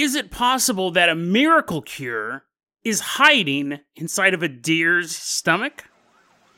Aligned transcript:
is 0.00 0.14
it 0.14 0.30
possible 0.30 0.90
that 0.92 1.10
a 1.10 1.14
miracle 1.14 1.82
cure 1.82 2.44
is 2.82 3.00
hiding 3.00 3.80
inside 3.96 4.32
of 4.32 4.42
a 4.42 4.48
deer's 4.48 5.14
stomach? 5.14 5.84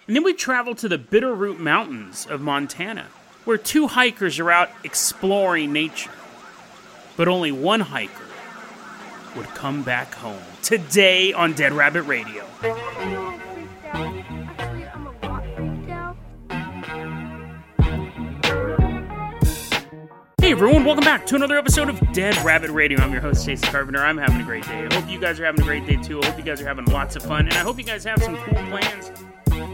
And 0.07 0.15
then 0.15 0.23
we 0.23 0.33
travel 0.33 0.77
to 0.77 0.89
the 0.89 0.99
Bitterroot 0.99 1.59
Mountains 1.59 2.27
of 2.27 2.41
Montana, 2.41 3.09
where 3.45 3.59
two 3.59 3.89
hikers 3.89 4.39
are 4.39 4.51
out 4.51 4.71
exploring 4.85 5.73
nature. 5.73 6.13
But 7.17 7.27
only 7.27 7.51
one 7.51 7.81
hiker 7.81 8.27
would 9.37 9.49
come 9.49 9.83
back 9.83 10.15
home. 10.15 10.43
Today 10.63 11.33
on 11.33 11.53
Dead 11.55 11.73
Rabbit 11.73 12.03
Radio. 12.03 12.47
Hey 20.53 20.57
everyone, 20.57 20.85
welcome 20.85 21.03
back 21.03 21.25
to 21.29 21.35
another 21.35 21.57
episode 21.57 21.89
of 21.89 22.13
Dead 22.13 22.37
Rabbit 22.45 22.71
Radio. 22.73 23.01
I'm 23.01 23.11
your 23.11 23.23
host, 23.23 23.47
Jason 23.47 23.71
Carpenter. 23.71 24.01
I'm 24.01 24.19
having 24.19 24.39
a 24.39 24.45
great 24.45 24.67
day. 24.67 24.87
I 24.87 24.95
hope 24.95 25.09
you 25.09 25.19
guys 25.19 25.41
are 25.41 25.47
having 25.47 25.63
a 25.63 25.65
great 25.65 25.87
day 25.87 25.97
too. 25.97 26.23
I 26.23 26.27
hope 26.27 26.37
you 26.37 26.45
guys 26.45 26.61
are 26.61 26.67
having 26.67 26.85
lots 26.85 27.17
of 27.17 27.23
fun, 27.23 27.47
and 27.47 27.55
I 27.55 27.61
hope 27.61 27.79
you 27.79 27.85
guys 27.85 28.05
have 28.05 28.23
some 28.23 28.37
cool 28.37 28.63
plans 28.67 29.11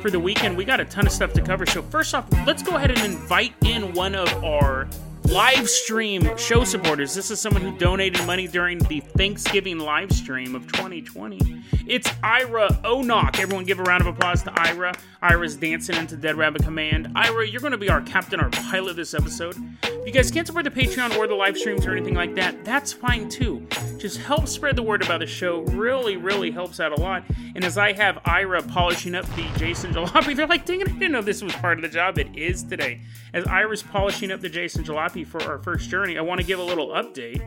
for 0.01 0.09
the 0.09 0.21
weekend. 0.21 0.57
We 0.57 0.65
got 0.65 0.79
a 0.79 0.85
ton 0.85 1.05
of 1.05 1.13
stuff 1.13 1.33
to 1.33 1.43
cover. 1.43 1.67
So, 1.67 1.83
first 1.83 2.15
off, 2.15 2.27
let's 2.47 2.63
go 2.63 2.77
ahead 2.77 2.93
and 2.93 3.01
invite 3.01 3.55
in 3.65 3.93
one 3.93 4.15
of 4.15 4.33
our 4.45 4.87
live 5.29 5.69
stream 5.69 6.37
show 6.39 6.65
supporters. 6.65 7.15
This 7.15 7.31
is 7.31 7.39
someone 7.41 7.61
who 7.61 7.77
donated 7.77 8.25
money 8.27 8.49
during 8.49 8.79
the 8.79 9.01
Thanksgiving 9.01 9.79
live 9.79 10.11
stream 10.11 10.55
of 10.55 10.67
2020. 10.73 11.63
It's 11.87 12.11
Ira 12.23 12.69
Onock. 12.85 13.39
Everyone 13.39 13.65
give 13.65 13.79
a 13.79 13.83
round 13.83 14.01
of 14.01 14.07
applause 14.07 14.43
to 14.45 14.53
Ira. 14.59 14.95
Ira's 15.21 15.57
dancing 15.57 15.97
into 15.97 16.17
Dead 16.17 16.37
Rabbit 16.37 16.63
Command. 16.63 17.13
Ira, 17.15 17.47
you're 17.47 17.61
going 17.61 17.73
to 17.73 17.79
be 17.79 17.91
our 17.91 18.01
captain, 18.01 18.41
our 18.41 18.51
pilot 18.51 18.97
this 18.97 19.13
episode. 19.13 19.55
If 19.83 20.07
you 20.07 20.13
guys 20.13 20.31
can't 20.31 20.47
support 20.47 20.65
the 20.65 20.71
Patreon 20.71 21.17
or 21.17 21.27
the 21.27 21.35
live 21.35 21.59
streams 21.59 21.87
or 21.87 21.93
anything 21.93 22.15
like 22.15 22.35
that, 22.37 22.65
that's 22.65 22.93
fine 22.93 23.29
too. 23.29 23.67
Just 23.99 24.19
help 24.19 24.47
spread 24.47 24.77
the 24.77 24.83
word 24.83 25.03
about 25.03 25.19
the 25.19 25.27
show. 25.27 25.63
Really, 25.63 26.17
really 26.17 26.53
helps 26.53 26.79
out 26.79 26.97
a 26.97 27.01
lot. 27.01 27.25
And 27.57 27.65
as 27.65 27.77
I 27.77 27.93
have 27.93 28.21
Ira 28.25 28.63
polishing 28.63 29.17
up 29.17 29.27
the 29.35 29.49
Jason 29.57 29.93
Jalopy, 29.93 30.37
they're 30.37 30.47
like, 30.47 30.65
dang 30.65 30.81
it, 30.81 30.89
I 30.89 30.93
didn't 30.93 31.11
know 31.11 31.21
this 31.21 31.43
was 31.43 31.53
part 31.55 31.79
of 31.79 31.83
the 31.83 31.89
job. 31.89 32.17
It 32.17 32.29
is 32.37 32.63
today. 32.63 33.01
As 33.35 33.45
Ira's 33.47 33.83
polishing 33.83 34.31
up 34.31 34.41
the 34.41 34.49
Jason 34.49 34.85
Jalopy 34.85 35.27
for 35.27 35.43
our 35.43 35.59
first 35.59 35.91
journey, 35.91 36.17
I 36.17 36.21
want 36.21 36.41
to 36.41 36.47
give 36.47 36.61
a 36.61 36.65
little 36.65 36.89
update. 36.89 37.43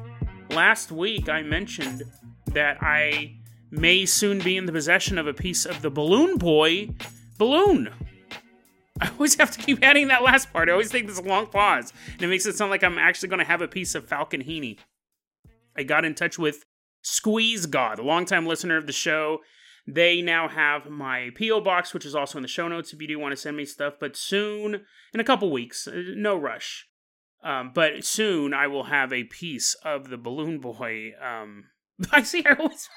Last 0.51 0.91
week, 0.91 1.29
I 1.29 1.41
mentioned 1.41 2.03
that 2.47 2.83
I 2.83 3.37
may 3.69 4.05
soon 4.05 4.39
be 4.39 4.57
in 4.57 4.65
the 4.65 4.73
possession 4.73 5.17
of 5.17 5.27
a 5.27 5.33
piece 5.33 5.65
of 5.65 5.81
the 5.81 5.89
Balloon 5.89 6.37
Boy 6.37 6.89
balloon. 7.37 7.89
I 8.99 9.09
always 9.09 9.35
have 9.35 9.51
to 9.51 9.59
keep 9.59 9.81
adding 9.81 10.09
that 10.09 10.21
last 10.21 10.51
part. 10.51 10.67
I 10.67 10.73
always 10.73 10.91
take 10.91 11.07
this 11.07 11.21
long 11.21 11.47
pause, 11.47 11.93
and 12.11 12.21
it 12.21 12.27
makes 12.27 12.45
it 12.45 12.55
sound 12.57 12.69
like 12.69 12.83
I'm 12.83 12.97
actually 12.97 13.29
going 13.29 13.39
to 13.39 13.45
have 13.45 13.61
a 13.61 13.67
piece 13.67 13.95
of 13.95 14.05
Falcon 14.05 14.41
Heene. 14.41 14.75
I 15.75 15.83
got 15.83 16.05
in 16.05 16.15
touch 16.15 16.37
with 16.37 16.65
Squeeze 17.01 17.65
God, 17.65 17.99
a 17.99 18.03
longtime 18.03 18.45
listener 18.45 18.77
of 18.77 18.87
the 18.87 18.93
show. 18.93 19.39
They 19.87 20.21
now 20.21 20.47
have 20.47 20.89
my 20.89 21.31
P.O. 21.35 21.61
box, 21.61 21.93
which 21.93 22.05
is 22.05 22.13
also 22.13 22.37
in 22.37 22.43
the 22.43 22.47
show 22.47 22.67
notes 22.67 22.93
if 22.93 23.01
you 23.01 23.07
do 23.07 23.19
want 23.19 23.31
to 23.31 23.37
send 23.37 23.57
me 23.57 23.65
stuff. 23.65 23.95
But 23.99 24.15
soon, 24.15 24.85
in 25.13 25.19
a 25.19 25.23
couple 25.23 25.51
weeks, 25.51 25.87
uh, 25.87 26.01
no 26.15 26.37
rush. 26.37 26.87
Um, 27.43 27.71
but 27.73 28.05
soon 28.05 28.53
I 28.53 28.67
will 28.67 28.83
have 28.83 29.11
a 29.11 29.23
piece 29.23 29.73
of 29.83 30.09
the 30.09 30.17
Balloon 30.17 30.59
Boy. 30.59 31.11
Um, 31.19 31.65
I 32.11 32.21
see. 32.21 32.43
I 32.45 32.53
always 32.53 32.87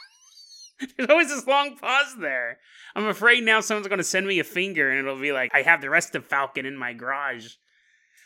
there's 0.97 1.08
always 1.08 1.28
this 1.28 1.47
long 1.47 1.77
pause 1.77 2.17
there. 2.20 2.58
I'm 2.95 3.06
afraid 3.06 3.45
now 3.45 3.61
someone's 3.61 3.89
going 3.89 3.98
to 3.98 4.05
send 4.05 4.27
me 4.27 4.39
a 4.39 4.45
finger 4.45 4.91
and 4.91 4.98
it'll 4.98 5.20
be 5.20 5.33
like 5.33 5.55
I 5.55 5.62
have 5.62 5.80
the 5.80 5.91
rest 5.91 6.14
of 6.14 6.27
Falcon 6.27 6.67
in 6.67 6.77
my 6.77 6.92
garage. 6.92 7.55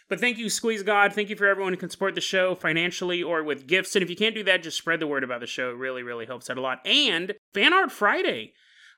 But 0.08 0.20
thank 0.20 0.38
you, 0.38 0.48
Squeeze 0.48 0.82
God. 0.82 1.12
Thank 1.12 1.28
you 1.28 1.36
for 1.36 1.46
everyone 1.46 1.74
who 1.74 1.78
can 1.78 1.90
support 1.90 2.14
the 2.14 2.20
show 2.20 2.54
financially 2.54 3.22
or 3.22 3.42
with 3.42 3.66
gifts. 3.66 3.94
And 3.94 4.02
if 4.02 4.08
you 4.08 4.16
can't 4.16 4.34
do 4.34 4.44
that, 4.44 4.62
just 4.62 4.78
spread 4.78 5.00
the 5.00 5.06
word 5.06 5.22
about 5.22 5.40
the 5.40 5.46
show. 5.46 5.70
It 5.70 5.76
really, 5.76 6.02
really 6.02 6.24
helps 6.24 6.48
out 6.48 6.56
a 6.56 6.62
lot. 6.62 6.80
And 6.86 7.34
Fan 7.52 7.74
Art 7.74 7.92
Friday, 7.92 8.54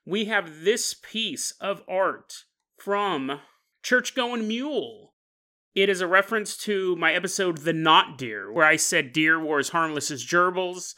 we 0.07 0.27
have 0.27 0.63
this 0.63 0.95
piece 0.95 1.53
of 1.61 1.83
art 1.89 2.45
from 2.79 3.41
Church 3.83 4.15
Going 4.15 4.47
Mule. 4.47 5.15
It 5.75 5.89
is 5.89 6.01
a 6.01 6.07
reference 6.07 6.57
to 6.59 6.95
my 6.97 7.13
episode 7.13 7.59
The 7.59 7.73
Not 7.73 8.17
Deer, 8.17 8.53
where 8.53 8.67
I 8.67 8.77
said 8.77 9.13
deer 9.13 9.39
were 9.39 9.59
as 9.59 9.71
harmless 9.71 10.11
as 10.11 10.25
gerbils. 10.25 10.95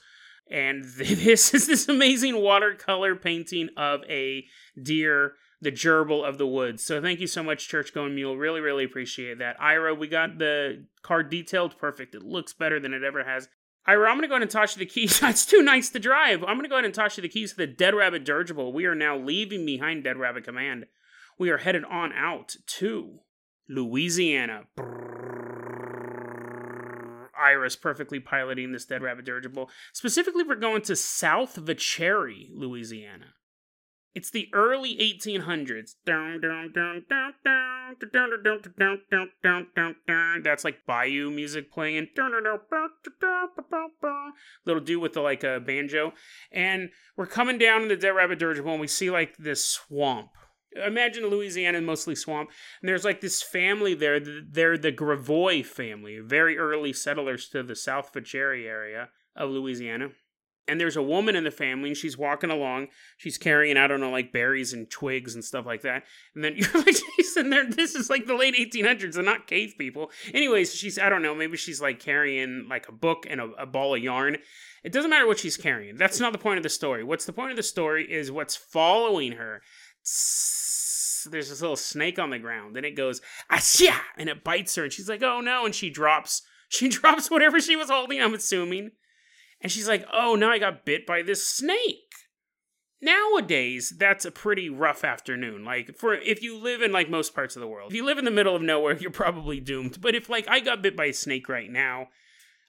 And 0.51 0.85
this 0.97 1.55
is 1.55 1.67
this 1.67 1.89
amazing 1.89 2.37
watercolor 2.37 3.17
painting 3.17 3.71
of 3.79 4.01
a 4.11 4.45
deer 4.83 5.33
the 5.63 5.73
gerbil 5.73 6.29
of 6.29 6.39
the 6.39 6.47
woods. 6.47 6.85
So 6.85 7.01
thank 7.01 7.21
you 7.21 7.29
so 7.29 7.43
much, 7.43 7.69
Church 7.69 7.95
Going 7.95 8.17
Mule. 8.17 8.37
Really, 8.37 8.61
really 8.61 8.85
appreciate 8.85 9.39
that. 9.39 9.57
Ira, 9.61 9.95
we 9.95 10.09
got 10.09 10.39
the 10.39 10.87
card 11.03 11.31
detailed 11.31 11.79
perfect. 11.79 12.17
It 12.17 12.25
looks 12.25 12.53
better 12.53 12.81
than 12.81 12.93
it 12.93 13.05
ever 13.05 13.23
has. 13.23 13.49
Ira, 13.87 14.11
I'm 14.11 14.17
going 14.17 14.23
to 14.23 14.29
go 14.29 14.35
ahead 14.35 14.43
and 14.43 14.51
toss 14.51 14.77
you 14.77 14.81
the 14.81 14.87
keys. 14.87 15.21
That's 15.21 15.47
too 15.47 15.63
nice 15.63 15.89
to 15.91 16.01
drive. 16.01 16.43
I'm 16.43 16.57
going 16.57 16.65
to 16.65 16.69
go 16.69 16.75
ahead 16.75 16.85
and 16.85 16.93
toss 16.95 17.17
you 17.17 17.23
the 17.23 17.29
keys 17.29 17.53
to 17.53 17.59
the 17.59 17.67
Dead 17.69 17.95
Rabbit 17.95 18.25
Dirigible. 18.25 18.73
We 18.73 18.87
are 18.87 18.95
now 18.97 19.17
leaving 19.17 19.65
behind 19.65 20.03
Dead 20.03 20.17
Rabbit 20.17 20.45
Command. 20.45 20.87
We 21.39 21.51
are 21.51 21.59
headed 21.59 21.85
on 21.85 22.13
out 22.13 22.57
to 22.79 23.21
Louisiana. 23.69 24.65
Ira's 27.41 27.77
perfectly 27.77 28.19
piloting 28.21 28.73
this 28.73 28.85
Dead 28.85 29.03
Rabbit 29.03 29.25
Dirigible. 29.25 29.71
Specifically, 29.93 30.43
we're 30.43 30.57
going 30.57 30.83
to 30.83 30.97
South 30.97 31.57
Vacherie, 31.57 32.49
Louisiana. 32.53 33.35
It's 34.15 34.31
the 34.31 34.49
early 34.53 34.97
1800s. 34.97 35.95
That's 40.43 40.65
like 40.65 40.87
bayou 40.87 41.31
music 41.31 41.73
playing. 41.73 42.09
Little 44.67 44.83
dude 44.83 45.01
with 45.01 45.15
the 45.15 45.21
like 45.21 45.45
a 45.45 45.61
banjo. 45.61 46.13
And 46.51 46.91
we're 47.17 47.27
coming 47.27 47.57
down 47.59 47.83
in 47.83 47.89
the 47.89 47.97
Dead 47.97 48.11
Rabbit 48.11 48.39
Dirigible 48.39 48.73
and 48.73 48.81
we 48.81 48.87
see 48.87 49.11
like 49.11 49.37
this 49.39 49.65
swamp. 49.65 50.29
Imagine 50.75 51.27
Louisiana 51.27 51.81
mostly 51.81 52.15
swamp. 52.15 52.51
And 52.81 52.89
there's 52.89 53.05
like 53.05 53.23
this 53.23 53.43
family 53.43 53.95
there. 53.95 54.21
They're 54.21 54.79
the 54.79 54.93
Gravois 54.93 55.63
family, 55.63 56.19
very 56.23 56.59
early 56.59 56.93
settlers 56.93 57.49
to 57.51 57.63
the 57.63 57.77
South 57.77 58.13
Vacherie 58.13 58.67
area 58.67 59.09
of 59.37 59.51
Louisiana 59.51 60.11
and 60.69 60.81
there's 60.81 60.97
a 60.97 61.03
woman 61.03 61.35
in 61.37 61.45
the 61.45 61.51
family 61.51 61.91
and 61.91 61.97
she's 61.97 62.17
walking 62.17 62.51
along. 62.51 62.89
She's 63.17 63.39
carrying 63.39 63.77
i 63.77 63.87
don't 63.87 64.01
know 64.01 64.11
like 64.11 64.33
berries 64.33 64.73
and 64.73 64.91
twigs 64.91 65.35
and 65.35 65.45
stuff 65.45 65.67
like 65.67 65.83
that. 65.83 66.05
And 66.35 66.45
then 66.45 66.55
you're 66.57 66.73
like 66.73 66.97
jason 67.17 67.51
there. 67.51 67.69
This 67.69 67.95
is 67.95 68.11
like 68.11 68.27
the 68.27 68.35
late 68.35 68.55
1800s 68.55 69.15
they're 69.15 69.23
not 69.23 69.47
cave 69.47 69.75
people. 69.79 70.11
Anyways 70.33 70.75
she's 70.75 70.99
i 70.99 71.09
don't 71.09 71.23
know 71.23 71.35
maybe 71.35 71.57
she's 71.57 71.81
like 71.81 72.01
carrying 72.01 72.67
like 72.69 72.89
a 72.89 72.93
book 72.93 73.27
and 73.29 73.41
a, 73.41 73.51
a 73.59 73.67
ball 73.67 73.95
of 73.95 74.03
yarn. 74.03 74.39
It 74.85 74.93
doesn't 74.93 75.11
matter 75.11 75.27
what 75.27 75.39
she's 75.39 75.57
carrying. 75.57 75.97
That's 75.97 76.19
not 76.19 76.33
the 76.33 76.39
point 76.39 76.59
of 76.59 76.65
the 76.65 76.69
story. 76.69 77.05
What's 77.05 77.25
the 77.25 77.33
point 77.33 77.51
of 77.51 77.57
the 77.57 77.63
story 77.63 78.11
is 78.11 78.33
what's 78.33 78.57
following 78.57 79.33
her. 79.33 79.63
There's 80.05 81.51
this 81.51 81.61
little 81.61 81.77
snake 81.77 82.19
on 82.19 82.31
the 82.31 82.39
ground 82.39 82.77
and 82.77 82.85
it 82.85 82.97
goes 82.97 83.21
Asya! 83.51 83.95
and 84.17 84.29
it 84.29 84.43
bites 84.43 84.75
her 84.75 84.85
and 84.85 84.93
she's 84.93 85.09
like 85.09 85.23
oh 85.23 85.41
no 85.41 85.65
and 85.65 85.75
she 85.75 85.91
drops 85.91 86.43
she 86.69 86.89
drops 86.89 87.31
whatever 87.31 87.61
she 87.61 87.77
was 87.77 87.91
holding 87.91 88.21
i'm 88.21 88.35
assuming 88.35 88.91
and 89.63 89.71
she's 89.71 89.89
like, 89.89 90.05
oh, 90.13 90.35
now 90.35 90.51
I 90.51 90.59
got 90.59 90.85
bit 90.85 91.07
by 91.07 91.23
this 91.23 91.47
snake. 91.47 92.13
Nowadays, 93.01 93.95
that's 93.97 94.25
a 94.25 94.31
pretty 94.31 94.69
rough 94.69 95.05
afternoon. 95.05 95.65
Like 95.65 95.97
for 95.97 96.15
if 96.15 96.43
you 96.43 96.59
live 96.59 96.83
in 96.83 96.93
like 96.93 97.09
most 97.09 97.35
parts 97.35 97.57
of 97.57 97.61
the 97.61 97.69
world. 97.69 97.91
If 97.91 97.97
you 97.97 98.05
live 98.05 98.19
in 98.19 98.25
the 98.25 98.31
middle 98.31 98.55
of 98.55 98.63
nowhere, 98.63 98.97
you're 99.01 99.11
probably 99.11 99.61
doomed. 99.61 100.01
But 100.01 100.15
if 100.15 100.29
like 100.29 100.47
I 100.49 100.61
got 100.61 100.83
bit 100.83 100.97
by 100.97 101.07
a 101.07 101.13
snake 101.13 101.49
right 101.49 101.71
now, 101.71 102.09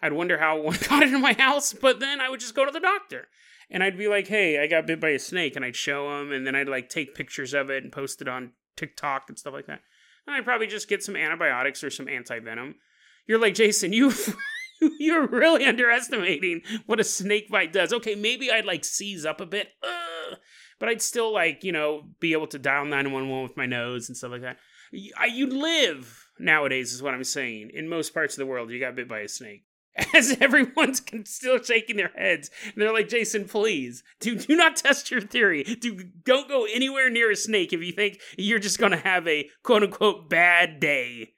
I'd 0.01 0.13
wonder 0.13 0.37
how 0.37 0.59
one 0.59 0.77
got 0.89 1.03
into 1.03 1.19
my 1.19 1.33
house, 1.33 1.73
but 1.73 1.99
then 1.99 2.21
I 2.21 2.29
would 2.29 2.39
just 2.39 2.55
go 2.55 2.65
to 2.65 2.71
the 2.71 2.79
doctor. 2.79 3.27
And 3.69 3.83
I'd 3.83 3.97
be 3.97 4.07
like, 4.07 4.27
"Hey, 4.27 4.59
I 4.59 4.67
got 4.67 4.87
bit 4.87 4.99
by 4.99 5.09
a 5.09 5.19
snake." 5.19 5.55
And 5.55 5.65
I'd 5.65 5.75
show 5.75 6.19
him 6.19 6.31
and 6.31 6.45
then 6.45 6.55
I'd 6.55 6.67
like 6.67 6.89
take 6.89 7.15
pictures 7.15 7.53
of 7.53 7.69
it 7.69 7.83
and 7.83 7.91
post 7.91 8.21
it 8.21 8.27
on 8.27 8.53
TikTok 8.75 9.25
and 9.29 9.39
stuff 9.39 9.53
like 9.53 9.67
that. 9.67 9.81
And 10.27 10.35
I'd 10.35 10.45
probably 10.45 10.67
just 10.67 10.89
get 10.89 11.03
some 11.03 11.15
antibiotics 11.15 11.83
or 11.83 11.89
some 11.89 12.07
anti-venom. 12.07 12.75
You're 13.27 13.39
like, 13.39 13.55
"Jason, 13.55 13.93
you 13.93 14.11
You're 14.99 15.27
really 15.27 15.65
underestimating 15.65 16.61
what 16.85 16.99
a 16.99 17.03
snake 17.03 17.49
bite 17.49 17.73
does. 17.73 17.93
Okay, 17.93 18.15
maybe 18.15 18.51
I'd 18.51 18.65
like 18.65 18.85
seize 18.85 19.25
up 19.25 19.41
a 19.41 19.45
bit, 19.45 19.69
uh, 19.81 20.35
but 20.79 20.89
I'd 20.89 21.01
still 21.01 21.33
like, 21.33 21.63
you 21.63 21.71
know, 21.71 22.03
be 22.19 22.33
able 22.33 22.47
to 22.47 22.59
dial 22.59 22.85
911 22.85 23.43
with 23.43 23.57
my 23.57 23.65
nose 23.65 24.09
and 24.09 24.17
stuff 24.17 24.31
like 24.31 24.41
that. 24.41 24.57
You 24.91 25.47
live 25.47 26.27
nowadays, 26.39 26.93
is 26.93 27.01
what 27.01 27.13
I'm 27.13 27.23
saying. 27.23 27.71
In 27.73 27.89
most 27.89 28.13
parts 28.13 28.35
of 28.35 28.39
the 28.39 28.45
world, 28.45 28.69
you 28.69 28.79
got 28.79 28.95
bit 28.95 29.09
by 29.09 29.19
a 29.19 29.27
snake. 29.27 29.63
As 30.13 30.35
everyone's 30.41 31.03
still 31.25 31.61
shaking 31.61 31.97
their 31.97 32.11
heads, 32.15 32.49
and 32.65 32.81
they're 32.81 32.91
like, 32.91 33.09
"Jason, 33.09 33.45
please, 33.45 34.03
do 34.19 34.35
do 34.35 34.55
not 34.55 34.75
test 34.75 35.11
your 35.11 35.21
theory. 35.21 35.63
Do 35.63 36.03
don't 36.23 36.49
go 36.49 36.65
anywhere 36.65 37.11
near 37.11 37.29
a 37.29 37.35
snake 37.35 37.73
if 37.73 37.81
you 37.83 37.91
think 37.91 38.19
you're 38.35 38.57
just 38.57 38.79
gonna 38.79 38.97
have 38.97 39.27
a 39.27 39.49
quote 39.61 39.83
unquote 39.83 40.29
bad 40.31 40.79
day." 40.79 41.33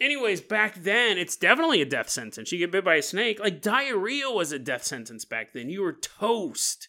Anyways, 0.00 0.40
back 0.40 0.76
then, 0.76 1.18
it's 1.18 1.36
definitely 1.36 1.82
a 1.82 1.86
death 1.86 2.08
sentence. 2.08 2.52
You 2.52 2.58
get 2.58 2.72
bit 2.72 2.84
by 2.84 2.96
a 2.96 3.02
snake. 3.02 3.40
Like 3.40 3.62
diarrhea 3.62 4.30
was 4.30 4.52
a 4.52 4.58
death 4.58 4.84
sentence 4.84 5.24
back 5.24 5.52
then. 5.52 5.68
You 5.70 5.82
were 5.82 5.92
toast 5.92 6.88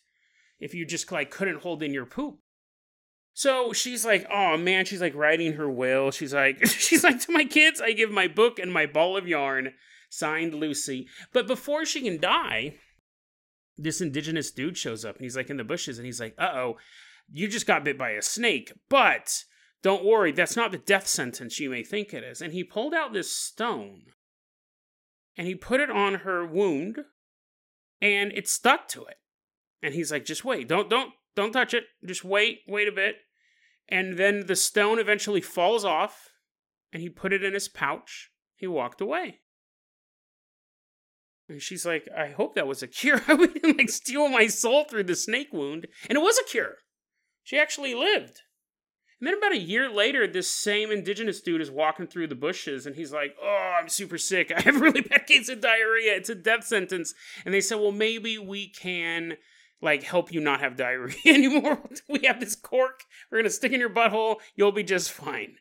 if 0.59 0.73
you 0.73 0.85
just 0.85 1.11
like 1.11 1.31
couldn't 1.31 1.61
hold 1.61 1.83
in 1.83 1.93
your 1.93 2.05
poop. 2.05 2.39
So 3.33 3.71
she's 3.71 4.05
like, 4.05 4.27
oh 4.33 4.57
man, 4.57 4.85
she's 4.85 5.01
like 5.01 5.15
writing 5.15 5.53
her 5.53 5.69
will. 5.69 6.11
She's 6.11 6.33
like, 6.33 6.65
she's 6.65 7.03
like, 7.03 7.21
to 7.21 7.31
my 7.31 7.45
kids, 7.45 7.79
I 7.81 7.93
give 7.93 8.11
my 8.11 8.27
book 8.27 8.59
and 8.59 8.71
my 8.71 8.85
ball 8.85 9.15
of 9.15 9.27
yarn, 9.27 9.73
signed 10.09 10.53
Lucy. 10.53 11.07
But 11.31 11.47
before 11.47 11.85
she 11.85 12.01
can 12.01 12.19
die, 12.19 12.75
this 13.77 14.01
indigenous 14.01 14.51
dude 14.51 14.77
shows 14.77 15.05
up 15.05 15.15
and 15.15 15.23
he's 15.23 15.37
like 15.37 15.49
in 15.49 15.57
the 15.57 15.63
bushes 15.63 15.97
and 15.97 16.05
he's 16.05 16.19
like, 16.19 16.35
uh 16.37 16.51
oh, 16.53 16.77
you 17.31 17.47
just 17.47 17.67
got 17.67 17.85
bit 17.85 17.97
by 17.97 18.11
a 18.11 18.21
snake, 18.21 18.73
but 18.89 19.45
don't 19.81 20.03
worry, 20.03 20.31
that's 20.31 20.55
not 20.55 20.71
the 20.71 20.77
death 20.77 21.07
sentence 21.07 21.59
you 21.59 21.69
may 21.69 21.83
think 21.83 22.13
it 22.13 22.23
is. 22.23 22.41
And 22.41 22.53
he 22.53 22.63
pulled 22.63 22.93
out 22.93 23.13
this 23.13 23.31
stone 23.31 24.01
and 25.37 25.47
he 25.47 25.55
put 25.55 25.79
it 25.79 25.89
on 25.89 26.15
her 26.15 26.45
wound 26.45 26.99
and 28.01 28.31
it 28.33 28.47
stuck 28.47 28.87
to 28.89 29.05
it. 29.05 29.15
And 29.81 29.93
he's 29.93 30.11
like, 30.11 30.25
just 30.25 30.43
wait, 30.43 30.67
don't, 30.67 30.89
don't, 30.89 31.13
don't 31.35 31.53
touch 31.53 31.73
it. 31.73 31.85
Just 32.05 32.25
wait, 32.25 32.59
wait 32.67 32.87
a 32.87 32.91
bit. 32.91 33.15
And 33.87 34.17
then 34.17 34.47
the 34.47 34.55
stone 34.55 34.99
eventually 34.99 35.41
falls 35.41 35.85
off 35.85 36.29
and 36.91 37.01
he 37.01 37.09
put 37.09 37.33
it 37.33 37.43
in 37.43 37.53
his 37.53 37.69
pouch. 37.69 38.31
He 38.55 38.67
walked 38.67 38.99
away. 38.99 39.39
And 41.47 41.61
she's 41.61 41.85
like, 41.85 42.07
I 42.15 42.27
hope 42.27 42.55
that 42.55 42.67
was 42.67 42.83
a 42.83 42.87
cure. 42.87 43.21
I 43.27 43.33
wouldn't 43.33 43.77
like 43.77 43.89
steal 43.89 44.27
my 44.27 44.47
soul 44.47 44.83
through 44.83 45.05
the 45.05 45.15
snake 45.15 45.53
wound. 45.53 45.87
And 46.07 46.17
it 46.17 46.21
was 46.21 46.37
a 46.37 46.49
cure. 46.49 46.75
She 47.43 47.57
actually 47.57 47.95
lived. 47.95 48.41
And 49.19 49.27
then 49.27 49.37
about 49.37 49.51
a 49.51 49.59
year 49.59 49.89
later, 49.89 50.27
this 50.27 50.49
same 50.49 50.91
indigenous 50.91 51.41
dude 51.41 51.61
is 51.61 51.69
walking 51.69 52.07
through 52.07 52.27
the 52.27 52.35
bushes 52.35 52.85
and 52.85 52.95
he's 52.95 53.11
like, 53.11 53.35
Oh, 53.41 53.77
I'm 53.79 53.89
super 53.89 54.17
sick. 54.17 54.51
I 54.55 54.61
have 54.61 54.79
really 54.79 55.01
bad 55.01 55.27
case 55.27 55.49
of 55.49 55.61
diarrhea. 55.61 56.15
It's 56.15 56.29
a 56.29 56.35
death 56.35 56.63
sentence. 56.63 57.13
And 57.45 57.53
they 57.53 57.61
said, 57.61 57.79
Well, 57.79 57.91
maybe 57.91 58.37
we 58.37 58.69
can 58.69 59.37
like 59.81 60.03
help 60.03 60.31
you 60.31 60.39
not 60.41 60.61
have 60.61 60.77
diarrhea 60.77 61.15
anymore. 61.25 61.79
we 62.07 62.25
have 62.25 62.39
this 62.39 62.55
cork. 62.55 63.03
We're 63.31 63.39
gonna 63.39 63.49
stick 63.49 63.73
in 63.73 63.79
your 63.79 63.89
butthole. 63.89 64.37
You'll 64.55 64.71
be 64.71 64.83
just 64.83 65.11
fine. 65.11 65.55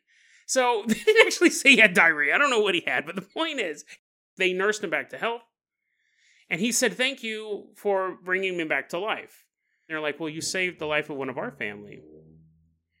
So 0.45 0.83
they 0.87 0.95
didn't 0.95 1.27
actually 1.27 1.51
say 1.51 1.71
he 1.71 1.77
had 1.77 1.93
diarrhea. 1.93 2.33
I 2.33 2.37
don't 2.37 2.49
know 2.49 2.61
what 2.61 2.75
he 2.75 2.83
had, 2.85 3.05
but 3.05 3.15
the 3.15 3.21
point 3.21 3.59
is, 3.59 3.85
they 4.37 4.53
nursed 4.53 4.83
him 4.83 4.89
back 4.89 5.09
to 5.09 5.17
health. 5.17 5.41
And 6.49 6.59
he 6.59 6.71
said, 6.71 6.93
Thank 6.93 7.23
you 7.23 7.67
for 7.75 8.17
bringing 8.23 8.57
me 8.57 8.63
back 8.63 8.89
to 8.89 8.99
life. 8.99 9.45
And 9.87 9.93
they're 9.93 10.01
like, 10.01 10.19
Well, 10.19 10.29
you 10.29 10.41
saved 10.41 10.79
the 10.79 10.85
life 10.85 11.09
of 11.09 11.17
one 11.17 11.29
of 11.29 11.37
our 11.37 11.51
family. 11.51 11.99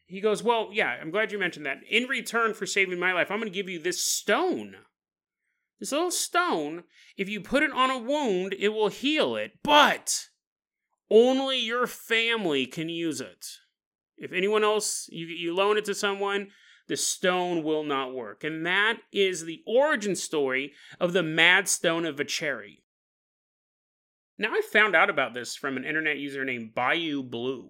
He 0.09 0.21
goes, 0.21 0.41
Well, 0.41 0.69
yeah, 0.73 0.95
I'm 0.99 1.11
glad 1.11 1.31
you 1.31 1.37
mentioned 1.37 1.67
that. 1.67 1.77
In 1.87 2.05
return 2.05 2.55
for 2.55 2.65
saving 2.65 2.99
my 2.99 3.13
life, 3.13 3.29
I'm 3.29 3.39
going 3.39 3.51
to 3.51 3.55
give 3.55 3.69
you 3.69 3.79
this 3.79 4.03
stone. 4.03 4.75
This 5.79 5.91
little 5.91 6.11
stone, 6.11 6.83
if 7.15 7.29
you 7.29 7.39
put 7.39 7.63
it 7.63 7.71
on 7.71 7.91
a 7.91 7.97
wound, 7.99 8.55
it 8.57 8.69
will 8.69 8.89
heal 8.89 9.35
it, 9.35 9.59
but 9.63 10.27
only 11.11 11.59
your 11.59 11.85
family 11.85 12.65
can 12.65 12.89
use 12.89 13.21
it. 13.21 13.45
If 14.17 14.33
anyone 14.33 14.63
else, 14.63 15.07
you, 15.11 15.27
you 15.27 15.55
loan 15.55 15.77
it 15.77 15.85
to 15.85 15.93
someone, 15.93 16.47
the 16.87 16.97
stone 16.97 17.63
will 17.63 17.83
not 17.83 18.13
work. 18.13 18.43
And 18.43 18.65
that 18.65 18.97
is 19.13 19.45
the 19.45 19.61
origin 19.67 20.15
story 20.15 20.73
of 20.99 21.13
the 21.13 21.23
Mad 21.23 21.69
Stone 21.69 22.05
of 22.05 22.17
Vacherie. 22.17 22.81
Now, 24.39 24.49
I 24.53 24.61
found 24.73 24.95
out 24.95 25.09
about 25.09 25.35
this 25.35 25.55
from 25.55 25.77
an 25.77 25.85
internet 25.85 26.17
user 26.17 26.43
named 26.43 26.73
Bayou 26.73 27.21
Blue. 27.21 27.69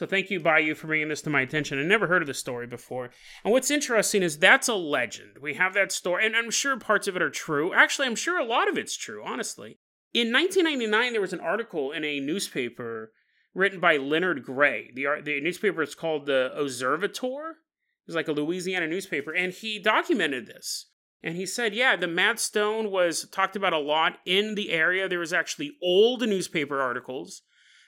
So 0.00 0.06
thank 0.06 0.30
you, 0.30 0.40
Bayou, 0.40 0.74
for 0.74 0.86
bringing 0.86 1.08
this 1.08 1.20
to 1.20 1.28
my 1.28 1.42
attention. 1.42 1.78
I 1.78 1.82
never 1.82 2.06
heard 2.06 2.22
of 2.22 2.26
the 2.26 2.32
story 2.32 2.66
before. 2.66 3.10
And 3.44 3.52
what's 3.52 3.70
interesting 3.70 4.22
is 4.22 4.38
that's 4.38 4.66
a 4.66 4.74
legend. 4.74 5.36
We 5.42 5.52
have 5.56 5.74
that 5.74 5.92
story, 5.92 6.24
and 6.24 6.34
I'm 6.34 6.50
sure 6.50 6.78
parts 6.78 7.06
of 7.06 7.16
it 7.16 7.22
are 7.22 7.28
true. 7.28 7.74
Actually, 7.74 8.06
I'm 8.06 8.16
sure 8.16 8.38
a 8.38 8.44
lot 8.46 8.66
of 8.66 8.78
it's 8.78 8.96
true, 8.96 9.22
honestly. 9.22 9.78
In 10.14 10.32
1999, 10.32 11.12
there 11.12 11.20
was 11.20 11.34
an 11.34 11.40
article 11.40 11.92
in 11.92 12.02
a 12.02 12.18
newspaper 12.18 13.12
written 13.52 13.78
by 13.78 13.98
Leonard 13.98 14.42
Gray. 14.42 14.90
The, 14.94 15.20
the 15.22 15.38
newspaper 15.38 15.82
is 15.82 15.94
called 15.94 16.24
the 16.24 16.50
Observateur. 16.56 17.50
It 17.50 18.06
was 18.06 18.16
like 18.16 18.28
a 18.28 18.32
Louisiana 18.32 18.86
newspaper, 18.86 19.34
and 19.34 19.52
he 19.52 19.78
documented 19.78 20.46
this. 20.46 20.86
And 21.22 21.36
he 21.36 21.44
said, 21.44 21.74
yeah, 21.74 21.96
the 21.96 22.08
Mad 22.08 22.40
Stone 22.40 22.90
was 22.90 23.28
talked 23.28 23.54
about 23.54 23.74
a 23.74 23.78
lot 23.78 24.16
in 24.24 24.54
the 24.54 24.70
area. 24.70 25.10
There 25.10 25.18
was 25.18 25.34
actually 25.34 25.72
old 25.82 26.22
newspaper 26.22 26.80
articles 26.80 27.42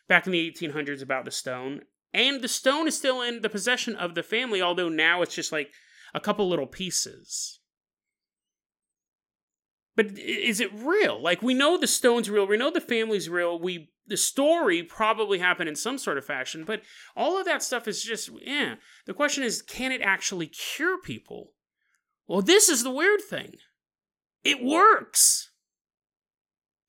back 0.08 0.26
in 0.26 0.32
the 0.32 0.52
1800s 0.52 1.00
about 1.00 1.24
the 1.24 1.30
stone. 1.30 1.80
And 2.14 2.42
the 2.42 2.48
stone 2.48 2.86
is 2.86 2.96
still 2.96 3.22
in 3.22 3.40
the 3.40 3.48
possession 3.48 3.96
of 3.96 4.14
the 4.14 4.22
family, 4.22 4.60
although 4.60 4.88
now 4.88 5.22
it's 5.22 5.34
just 5.34 5.52
like 5.52 5.72
a 6.14 6.20
couple 6.20 6.48
little 6.48 6.66
pieces. 6.66 7.60
But 9.94 10.18
is 10.18 10.60
it 10.60 10.72
real? 10.72 11.22
Like 11.22 11.42
we 11.42 11.54
know 11.54 11.76
the 11.76 11.86
stone's 11.86 12.30
real, 12.30 12.46
we 12.46 12.56
know 12.56 12.70
the 12.70 12.80
family's 12.80 13.28
real, 13.28 13.58
we 13.58 13.90
the 14.06 14.16
story 14.16 14.82
probably 14.82 15.38
happened 15.38 15.68
in 15.68 15.76
some 15.76 15.96
sort 15.96 16.18
of 16.18 16.24
fashion, 16.24 16.64
but 16.64 16.82
all 17.16 17.38
of 17.38 17.44
that 17.44 17.62
stuff 17.62 17.86
is 17.86 18.02
just 18.02 18.30
yeah. 18.42 18.76
The 19.06 19.14
question 19.14 19.44
is, 19.44 19.62
can 19.62 19.92
it 19.92 20.00
actually 20.02 20.46
cure 20.46 21.00
people? 21.00 21.52
Well, 22.26 22.42
this 22.42 22.68
is 22.68 22.82
the 22.82 22.90
weird 22.90 23.20
thing. 23.22 23.56
It 24.44 24.62
works. 24.62 25.50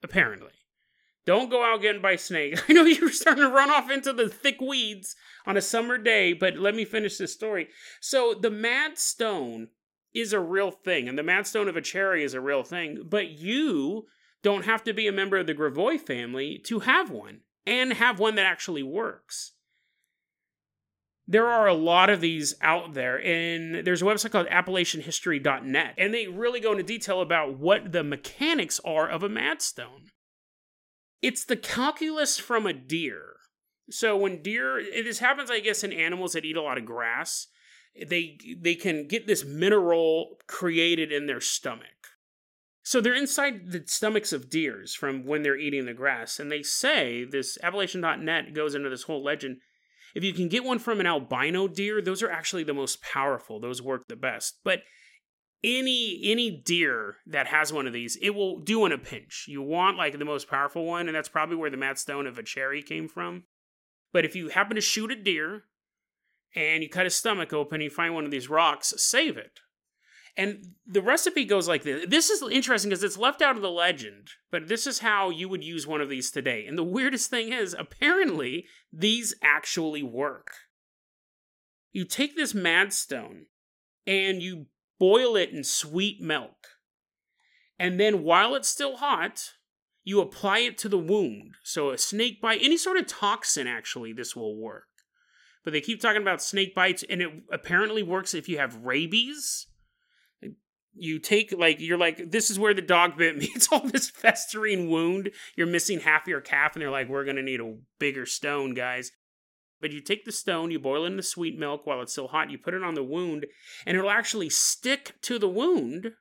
Apparently. 0.02 0.52
Don't 1.26 1.50
go 1.50 1.64
out 1.64 1.82
getting 1.82 2.02
by 2.02 2.16
snake. 2.16 2.60
I 2.70 2.74
know 2.74 2.84
you're 2.84 3.12
starting 3.12 3.44
to 3.44 3.50
run 3.50 3.70
off 3.70 3.90
into 3.90 4.14
the 4.14 4.30
thick 4.30 4.60
weeds 4.60 5.16
on 5.46 5.58
a 5.58 5.62
summer 5.62 5.98
day, 5.98 6.34
but 6.34 6.58
let 6.58 6.76
me 6.76 6.86
finish 6.86 7.18
this 7.18 7.34
story. 7.34 7.70
So, 8.02 8.34
the 8.34 8.52
Mad 8.52 8.98
Stone 8.98 9.70
is 10.14 10.34
a 10.34 10.40
real 10.40 10.72
thing, 10.72 11.08
and 11.08 11.18
the 11.18 11.24
Mad 11.24 11.48
Stone 11.48 11.68
of 11.70 11.76
Vacherie 11.76 12.24
is 12.24 12.34
a 12.34 12.42
real 12.42 12.64
thing, 12.64 13.04
but 13.10 13.30
you 13.30 14.06
don't 14.42 14.66
have 14.66 14.84
to 14.84 14.94
be 14.94 15.08
a 15.08 15.12
member 15.12 15.38
of 15.38 15.48
the 15.48 15.54
Gravois 15.54 15.98
family 15.98 16.60
to 16.66 16.80
have 16.80 17.10
one, 17.10 17.42
and 17.66 17.94
have 17.94 18.20
one 18.20 18.36
that 18.36 18.46
actually 18.46 18.84
works 18.84 19.54
there 21.28 21.48
are 21.48 21.68
a 21.68 21.74
lot 21.74 22.10
of 22.10 22.22
these 22.22 22.54
out 22.62 22.94
there 22.94 23.22
and 23.24 23.86
there's 23.86 24.02
a 24.02 24.06
website 24.06 24.32
called 24.32 24.48
appalachianhistory.net 24.48 25.94
and 25.98 26.14
they 26.14 26.28
really 26.28 26.60
go 26.60 26.72
into 26.72 26.84
detail 26.84 27.22
about 27.22 27.58
what 27.58 27.92
the 27.92 28.04
mechanics 28.04 28.80
are 28.84 29.08
of 29.08 29.24
a 29.24 29.30
madstone 29.30 30.10
it's 31.24 31.44
the 31.44 31.56
calculus 31.56 32.38
from 32.38 32.68
a 32.68 32.74
deer 32.74 33.38
so 33.90 34.16
when 34.16 34.44
deer 34.44 34.84
this 35.04 35.20
happens 35.20 35.50
i 35.50 35.60
guess 35.60 35.84
in 35.84 35.92
animals 35.92 36.34
that 36.34 36.46
eat 36.46 36.56
a 36.56 36.62
lot 36.62 36.78
of 36.78 36.86
grass 36.86 37.48
they 38.08 38.38
they 38.60 38.76
can 38.76 39.08
get 39.08 39.26
this 39.26 39.44
mineral 39.44 40.38
created 40.48 41.12
in 41.12 41.26
their 41.26 41.42
stomach 41.42 41.88
so 42.86 43.00
they're 43.00 43.16
inside 43.16 43.72
the 43.72 43.84
stomachs 43.88 44.34
of 44.34 44.50
deers 44.50 44.94
from 44.94 45.26
when 45.26 45.42
they're 45.42 45.58
eating 45.58 45.86
the 45.86 45.94
grass 45.94 46.40
and 46.40 46.52
they 46.52 46.62
say 46.62 47.24
this 47.24 47.58
appalachian.net 47.64 48.54
goes 48.54 48.76
into 48.76 48.90
this 48.90 49.04
whole 49.04 49.24
legend 49.24 49.58
if 50.16 50.24
you 50.24 50.34
can 50.34 50.48
get 50.48 50.64
one 50.64 50.80
from 50.80 51.00
an 51.00 51.08
albino 51.08 51.68
deer, 51.68 52.02
those 52.02 52.22
are 52.22 52.30
actually 52.30 52.64
the 52.64 52.74
most 52.74 53.02
powerful. 53.02 53.60
Those 53.60 53.82
work 53.82 54.08
the 54.08 54.16
best. 54.16 54.60
But 54.64 54.84
any 55.64 56.20
any 56.24 56.52
deer 56.52 57.18
that 57.28 57.48
has 57.48 57.72
one 57.72 57.88
of 57.88 57.94
these, 57.94 58.18
it 58.22 58.32
will 58.32 58.60
do 58.60 58.86
in 58.86 58.92
a 58.92 58.98
pinch. 58.98 59.46
You 59.48 59.62
want 59.62 59.98
like 59.98 60.18
the 60.18 60.26
most 60.26 60.50
powerful 60.50 60.86
one, 60.86 61.08
and 61.08 61.16
that's 61.16 61.30
probably 61.30 61.56
where 61.56 61.70
the 61.70 61.78
Mad 61.78 61.98
Stone 61.98 62.28
of 62.28 62.36
Vacherie 62.36 62.86
came 62.86 63.08
from. 63.08 63.44
But 64.12 64.26
if 64.26 64.36
you 64.36 64.50
happen 64.50 64.76
to 64.76 64.82
shoot 64.82 65.12
a 65.12 65.16
deer 65.16 65.64
and 66.56 66.84
you 66.84 66.90
cut 66.90 67.06
his 67.06 67.16
stomach 67.16 67.54
open, 67.54 67.82
you 67.82 67.90
find 67.90 68.14
one 68.14 68.26
of 68.26 68.32
these 68.32 68.50
rocks, 68.50 68.94
save 68.98 69.38
it. 69.38 69.60
And 70.36 70.74
the 70.88 71.02
recipe 71.02 71.46
goes 71.46 71.68
like 71.68 71.84
this. 71.84 72.06
This 72.08 72.30
is 72.30 72.42
interesting 72.42 72.90
because 72.90 73.04
it's 73.04 73.18
left 73.18 73.42
out 73.42 73.56
of 73.56 73.62
the 73.62 73.70
legend, 73.70 74.30
but 74.52 74.68
this 74.68 74.88
is 74.88 75.00
how 75.00 75.30
you 75.30 75.48
would 75.48 75.64
use 75.64 75.86
one 75.86 76.02
of 76.02 76.10
these 76.10 76.32
today. 76.32 76.66
And 76.66 76.76
the 76.78 76.84
weirdest 76.84 77.30
thing 77.30 77.54
is, 77.54 77.76
apparently, 77.78 78.66
these 78.92 79.36
actually 79.44 80.02
work. 80.02 80.52
You 81.92 82.06
take 82.06 82.36
this 82.36 82.54
madstone 82.54 83.44
and 84.08 84.42
you 84.42 84.66
boil 85.04 85.36
it 85.36 85.50
in 85.50 85.66
sweet 85.66 86.22
milk. 86.22 86.56
And 87.78 88.00
then 88.00 88.24
while 88.24 88.56
it's 88.56 88.70
still 88.70 88.96
hot, 88.96 89.52
you 90.06 90.22
apply 90.22 90.60
it 90.60 90.78
to 90.78 90.88
the 90.88 90.98
wound. 90.98 91.56
So 91.62 91.90
a 91.90 91.98
snake 91.98 92.40
bite, 92.42 92.62
any 92.62 92.78
sort 92.78 92.96
of 92.96 93.06
toxin, 93.06 93.68
actually, 93.68 94.14
this 94.14 94.34
will 94.34 94.56
work. 94.56 94.88
But 95.66 95.74
they 95.74 95.82
keep 95.82 96.00
talking 96.00 96.22
about 96.22 96.42
snake 96.42 96.74
bites, 96.74 97.04
and 97.10 97.22
it 97.22 97.30
apparently 97.52 98.02
works 98.02 98.34
if 98.34 98.48
you 98.48 98.60
have 98.60 98.78
rabies 98.78 99.68
you 100.96 101.18
take 101.18 101.52
like 101.58 101.80
you're 101.80 101.98
like 101.98 102.30
this 102.30 102.52
is 102.52 102.60
where 102.60 102.76
the 102.76 102.80
dog 102.80 103.18
bit 103.18 103.36
me 103.36 103.50
it's 103.56 103.68
all 103.72 103.80
this 103.80 104.12
festering 104.12 104.92
wound 104.92 105.32
you're 105.56 105.66
missing 105.66 106.00
half 106.00 106.28
your 106.28 106.40
calf 106.40 106.76
and 106.76 106.84
they're 106.84 106.92
like 106.92 107.10
we're 107.10 107.26
gonna 107.26 107.42
need 107.42 107.60
a 107.60 107.76
bigger 107.98 108.28
stone 108.28 108.76
guys 108.76 109.12
but 109.84 109.92
you 109.92 110.02
take 110.02 110.26
the 110.26 110.32
stone 110.32 110.72
you 110.72 110.80
boil 110.80 111.04
it 111.04 111.08
in 111.08 111.18
the 111.18 111.22
sweet 111.22 111.58
milk 111.58 111.86
while 111.86 112.02
it's 112.02 112.12
still 112.14 112.30
hot 112.30 112.50
you 112.50 112.58
put 112.58 112.74
it 112.74 112.84
on 112.84 112.96
the 112.96 113.04
wound 113.04 113.46
and 113.86 113.96
it'll 113.96 114.10
actually 114.10 114.50
stick 114.50 115.14
to 115.22 115.38
the 115.38 115.48
wound 115.48 116.14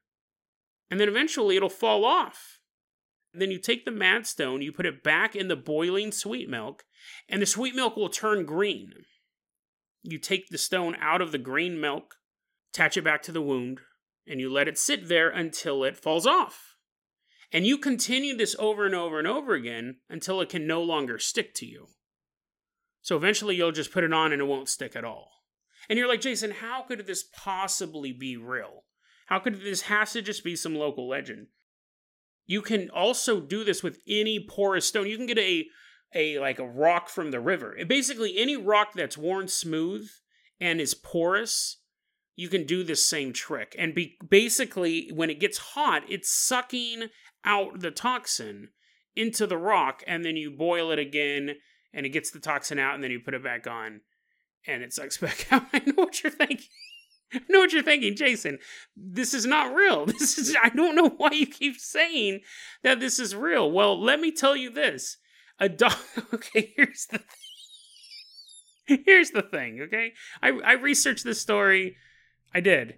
and 0.91 1.01
then 1.01 1.09
eventually 1.09 1.57
it'll 1.57 1.71
fall 1.71 2.05
off 2.05 2.59
then 3.33 3.51
you 3.51 3.59
take 3.59 3.87
the 3.87 3.91
mad 3.91 4.27
stone 4.27 4.61
you 4.61 4.71
put 4.71 4.85
it 4.85 5.03
back 5.03 5.35
in 5.35 5.49
the 5.49 5.57
boiling 5.57 6.13
sweet 6.13 6.51
milk 6.51 6.85
and 7.27 7.41
the 7.41 7.47
sweet 7.47 7.75
milk 7.75 7.97
will 7.97 8.11
turn 8.11 8.45
green 8.45 8.93
you 10.03 10.19
take 10.19 10.49
the 10.51 10.59
stone 10.59 10.95
out 11.01 11.23
of 11.23 11.33
the 11.33 11.39
green 11.39 11.81
milk 11.81 12.17
attach 12.75 12.99
it 12.99 13.05
back 13.05 13.23
to 13.23 13.33
the 13.33 13.41
wound 13.41 13.81
and 14.27 14.41
you 14.41 14.51
let 14.51 14.69
it 14.69 14.79
sit 14.79 15.09
there 15.09 15.29
until 15.29 15.85
it 15.85 15.97
falls 15.97 16.27
off. 16.27 16.77
And 17.53 17.67
you 17.67 17.77
continue 17.77 18.37
this 18.37 18.57
over 18.59 18.87
and 18.87 18.95
over 18.95 19.19
and 19.19 19.29
over 19.29 19.55
again 19.55 19.97
until 20.09 20.41
it 20.41 20.49
can 20.49 20.67
no 20.67 20.83
longer 20.83 21.19
stick 21.19 21.55
to 21.57 21.67
you. 21.67 21.89
So 23.03 23.17
eventually 23.17 23.57
you'll 23.57 23.73
just 23.73 23.93
put 23.93 24.05
it 24.05 24.13
on 24.13 24.33
and 24.33 24.41
it 24.41 24.47
won't 24.47 24.69
stick 24.69 24.97
at 24.97 25.05
all. 25.05 25.29
And 25.89 25.99
you're 25.99 26.09
like, 26.09 26.21
Jason, 26.21 26.53
how 26.53 26.83
could 26.83 27.07
this 27.07 27.25
possibly 27.25 28.13
be 28.13 28.37
real? 28.37 28.85
How 29.27 29.39
could 29.39 29.61
this 29.61 29.83
has 29.83 30.13
to 30.13 30.23
just 30.23 30.45
be 30.45 30.57
some 30.57 30.75
local 30.75 31.09
legend? 31.09 31.49
You 32.47 32.63
can 32.63 32.91
also 32.91 33.41
do 33.41 33.65
this 33.65 33.83
with 33.83 33.99
any 34.09 34.39
porous 34.41 34.87
stone. 34.87 35.07
You 35.07 35.17
can 35.17 35.27
get 35.27 35.39
a 35.39 35.67
a 36.15 36.39
like 36.39 36.59
a 36.59 36.67
rock 36.67 37.09
from 37.09 37.31
the 37.31 37.41
river. 37.41 37.77
Basically, 37.87 38.37
any 38.37 38.57
rock 38.57 38.93
that's 38.95 39.17
worn 39.17 39.49
smooth 39.49 40.09
and 40.61 40.81
is 40.81 40.95
porous, 40.95 41.79
you 42.37 42.49
can 42.49 42.65
do 42.65 42.85
this 42.85 43.07
same 43.07 43.33
trick. 43.33 43.75
And 43.79 43.95
be, 43.95 44.17
basically, 44.29 45.11
when 45.13 45.31
it 45.31 45.41
gets 45.41 45.59
hot, 45.59 46.03
it's 46.09 46.31
sucking 46.31 47.09
out 47.45 47.81
the 47.81 47.91
toxin 47.91 48.69
into 49.15 49.47
the 49.47 49.59
rock, 49.59 50.03
and 50.07 50.25
then 50.25 50.37
you 50.37 50.51
boil 50.51 50.91
it 50.91 50.99
again, 50.99 51.57
and 51.93 52.07
it 52.07 52.11
gets 52.11 52.31
the 52.31 52.41
toxin 52.41 52.79
out, 52.79 52.95
and 52.95 53.03
then 53.03 53.11
you 53.11 53.21
put 53.21 53.35
it 53.35 53.45
back 53.45 53.67
on, 53.67 54.01
and 54.67 54.83
it 54.83 54.93
sucks 54.93 55.19
back 55.19 55.47
out. 55.51 55.65
I 55.73 55.81
know 55.81 55.95
what 55.97 56.23
you're 56.23 56.33
thinking. 56.33 56.67
I 57.35 57.41
know 57.49 57.61
what 57.61 57.73
you're 57.73 57.83
thinking, 57.83 58.15
Jason. 58.15 58.59
This 58.97 59.33
is 59.33 59.47
not 59.47 59.75
real. 59.75 60.07
This 60.19 60.39
is 60.39 60.55
I 60.63 60.69
don't 60.69 60.97
know 60.97 61.09
why 61.09 61.31
you 61.33 61.47
keep 61.47 61.79
saying 61.79 62.41
that 62.83 63.01
this 63.01 63.19
is 63.19 63.35
real. 63.35 63.71
Well, 63.71 64.01
let 64.01 64.21
me 64.21 64.31
tell 64.33 64.55
you 64.57 64.71
this. 64.71 65.17
A 65.59 65.69
dog 65.69 65.97
Okay, 66.35 66.73
here's 66.77 67.07
the 67.11 67.19
thing. 67.19 69.03
Here's 69.07 69.31
the 69.31 69.43
thing, 69.43 69.81
okay? 69.83 70.13
I 70.43 70.51
I 70.51 70.73
researched 70.73 71.25
this 71.25 71.41
story. 71.41 71.97
I 72.55 72.61
did. 72.61 72.97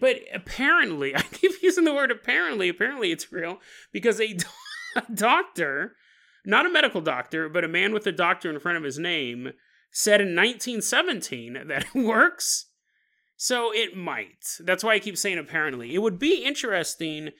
But 0.00 0.20
apparently, 0.32 1.14
I 1.14 1.22
keep 1.22 1.52
using 1.62 1.84
the 1.84 1.94
word 1.94 2.10
apparently. 2.10 2.68
Apparently, 2.68 3.12
it's 3.12 3.30
real 3.32 3.58
because 3.92 4.20
a, 4.20 4.32
do- 4.32 4.46
a 4.96 5.12
doctor, 5.12 5.96
not 6.44 6.66
a 6.66 6.70
medical 6.70 7.00
doctor, 7.00 7.48
but 7.48 7.64
a 7.64 7.68
man 7.68 7.92
with 7.92 8.06
a 8.06 8.12
doctor 8.12 8.50
in 8.50 8.60
front 8.60 8.78
of 8.78 8.84
his 8.84 8.98
name, 8.98 9.52
said 9.90 10.20
in 10.20 10.34
1917 10.34 11.66
that 11.68 11.84
it 11.84 11.94
works 11.94 12.66
so 13.36 13.72
it 13.74 13.96
might. 13.96 14.58
That's 14.60 14.84
why 14.84 14.94
I 14.94 14.98
keep 14.98 15.18
saying 15.18 15.38
apparently. 15.38 15.94
It 15.94 16.02
would 16.02 16.18
be 16.18 16.44
interesting 16.44 17.30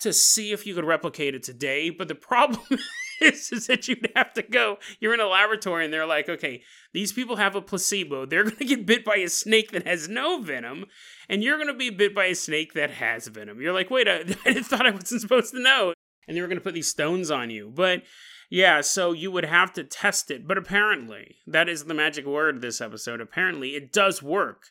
to 0.00 0.12
see 0.12 0.52
if 0.52 0.66
you 0.66 0.74
could 0.74 0.84
replicate 0.84 1.34
it 1.34 1.42
today, 1.42 1.90
but 1.90 2.08
the 2.08 2.14
problem 2.32 2.78
is, 3.20 3.52
is 3.52 3.66
that 3.68 3.86
you'd 3.88 4.10
have 4.16 4.32
to 4.34 4.42
go. 4.42 4.78
You're 5.00 5.14
in 5.14 5.20
a 5.20 5.26
laboratory 5.26 5.84
and 5.84 5.94
they're 5.94 6.06
like, 6.06 6.28
okay, 6.28 6.62
these 6.92 7.12
people 7.12 7.36
have 7.36 7.54
a 7.54 7.62
placebo. 7.62 8.26
They're 8.26 8.44
going 8.44 8.56
to 8.56 8.64
get 8.64 8.86
bit 8.86 9.04
by 9.04 9.16
a 9.16 9.28
snake 9.28 9.70
that 9.72 9.86
has 9.86 10.08
no 10.08 10.40
venom, 10.40 10.86
and 11.28 11.42
you're 11.42 11.56
going 11.56 11.68
to 11.68 11.74
be 11.74 11.90
bit 11.90 12.14
by 12.14 12.26
a 12.26 12.34
snake 12.34 12.74
that 12.74 12.90
has 12.90 13.28
venom. 13.28 13.60
You're 13.60 13.72
like, 13.72 13.90
wait, 13.90 14.08
I, 14.08 14.20
I 14.44 14.60
thought 14.60 14.86
I 14.86 14.90
wasn't 14.90 15.20
supposed 15.20 15.52
to 15.52 15.62
know. 15.62 15.94
And 16.26 16.36
they 16.36 16.40
were 16.40 16.48
going 16.48 16.58
to 16.58 16.64
put 16.64 16.74
these 16.74 16.88
stones 16.88 17.30
on 17.30 17.50
you. 17.50 17.70
But 17.74 18.02
yeah, 18.50 18.80
so 18.80 19.12
you 19.12 19.30
would 19.30 19.44
have 19.44 19.72
to 19.74 19.84
test 19.84 20.30
it. 20.30 20.46
But 20.46 20.58
apparently, 20.58 21.36
that 21.46 21.68
is 21.68 21.84
the 21.84 21.94
magic 21.94 22.26
word 22.26 22.60
this 22.60 22.80
episode. 22.80 23.20
Apparently, 23.20 23.70
it 23.70 23.92
does 23.92 24.22
work 24.22 24.70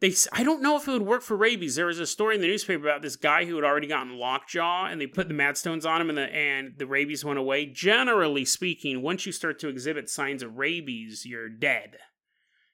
they 0.00 0.14
I 0.32 0.44
don't 0.44 0.62
know 0.62 0.76
if 0.76 0.86
it 0.86 0.92
would 0.92 1.02
work 1.02 1.22
for 1.22 1.36
rabies. 1.36 1.74
There 1.74 1.86
was 1.86 1.98
a 1.98 2.06
story 2.06 2.36
in 2.36 2.40
the 2.40 2.46
newspaper 2.46 2.88
about 2.88 3.02
this 3.02 3.16
guy 3.16 3.44
who 3.44 3.56
had 3.56 3.64
already 3.64 3.88
gotten 3.88 4.16
lockjaw, 4.16 4.86
and 4.86 5.00
they 5.00 5.06
put 5.06 5.28
the 5.28 5.34
madstones 5.34 5.84
on 5.84 6.00
him, 6.00 6.08
and 6.08 6.18
the 6.18 6.32
and 6.32 6.74
the 6.78 6.86
rabies 6.86 7.24
went 7.24 7.38
away. 7.38 7.66
Generally 7.66 8.44
speaking, 8.44 9.02
once 9.02 9.26
you 9.26 9.32
start 9.32 9.58
to 9.60 9.68
exhibit 9.68 10.08
signs 10.08 10.42
of 10.42 10.56
rabies, 10.56 11.26
you're 11.26 11.48
dead 11.48 11.96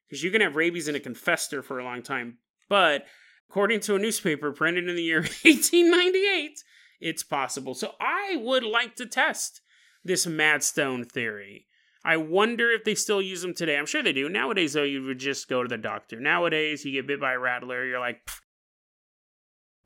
because 0.07 0.23
you 0.23 0.31
can 0.31 0.43
have 0.43 0.57
rabies 0.57 0.87
in 0.87 0.95
a 0.95 1.01
confessor 1.01 1.63
for 1.63 1.79
a 1.79 1.85
long 1.85 2.03
time. 2.03 2.39
But 2.69 3.07
according 3.49 3.81
to 3.81 3.95
a 3.95 3.99
newspaper 3.99 4.53
printed 4.53 4.89
in 4.89 4.97
the 4.97 5.03
year 5.03 5.21
1898, 5.43 6.63
it's 7.01 7.23
possible. 7.23 7.75
So 7.75 7.93
I 8.01 8.37
would 8.37 8.65
like 8.65 8.97
to 8.97 9.07
test 9.07 9.63
this 10.05 10.27
madstone 10.27 11.11
theory. 11.11 11.67
I 12.05 12.19
wonder 12.19 12.71
if 12.71 12.85
they 12.85 12.95
still 12.95 13.23
use 13.23 13.41
them 13.41 13.55
today. 13.55 13.79
I'm 13.79 13.87
sure 13.87 14.03
they 14.03 14.13
do. 14.13 14.29
Nowadays, 14.29 14.75
though, 14.75 14.83
you 14.83 15.03
would 15.05 15.19
just 15.19 15.49
go 15.49 15.63
to 15.63 15.69
the 15.69 15.79
doctor. 15.79 16.21
Nowadays, 16.21 16.85
you 16.85 16.93
get 16.93 17.07
bit 17.07 17.21
by 17.21 17.33
a 17.33 17.39
rattler, 17.39 17.85
you're 17.87 18.01
like, 18.01 18.21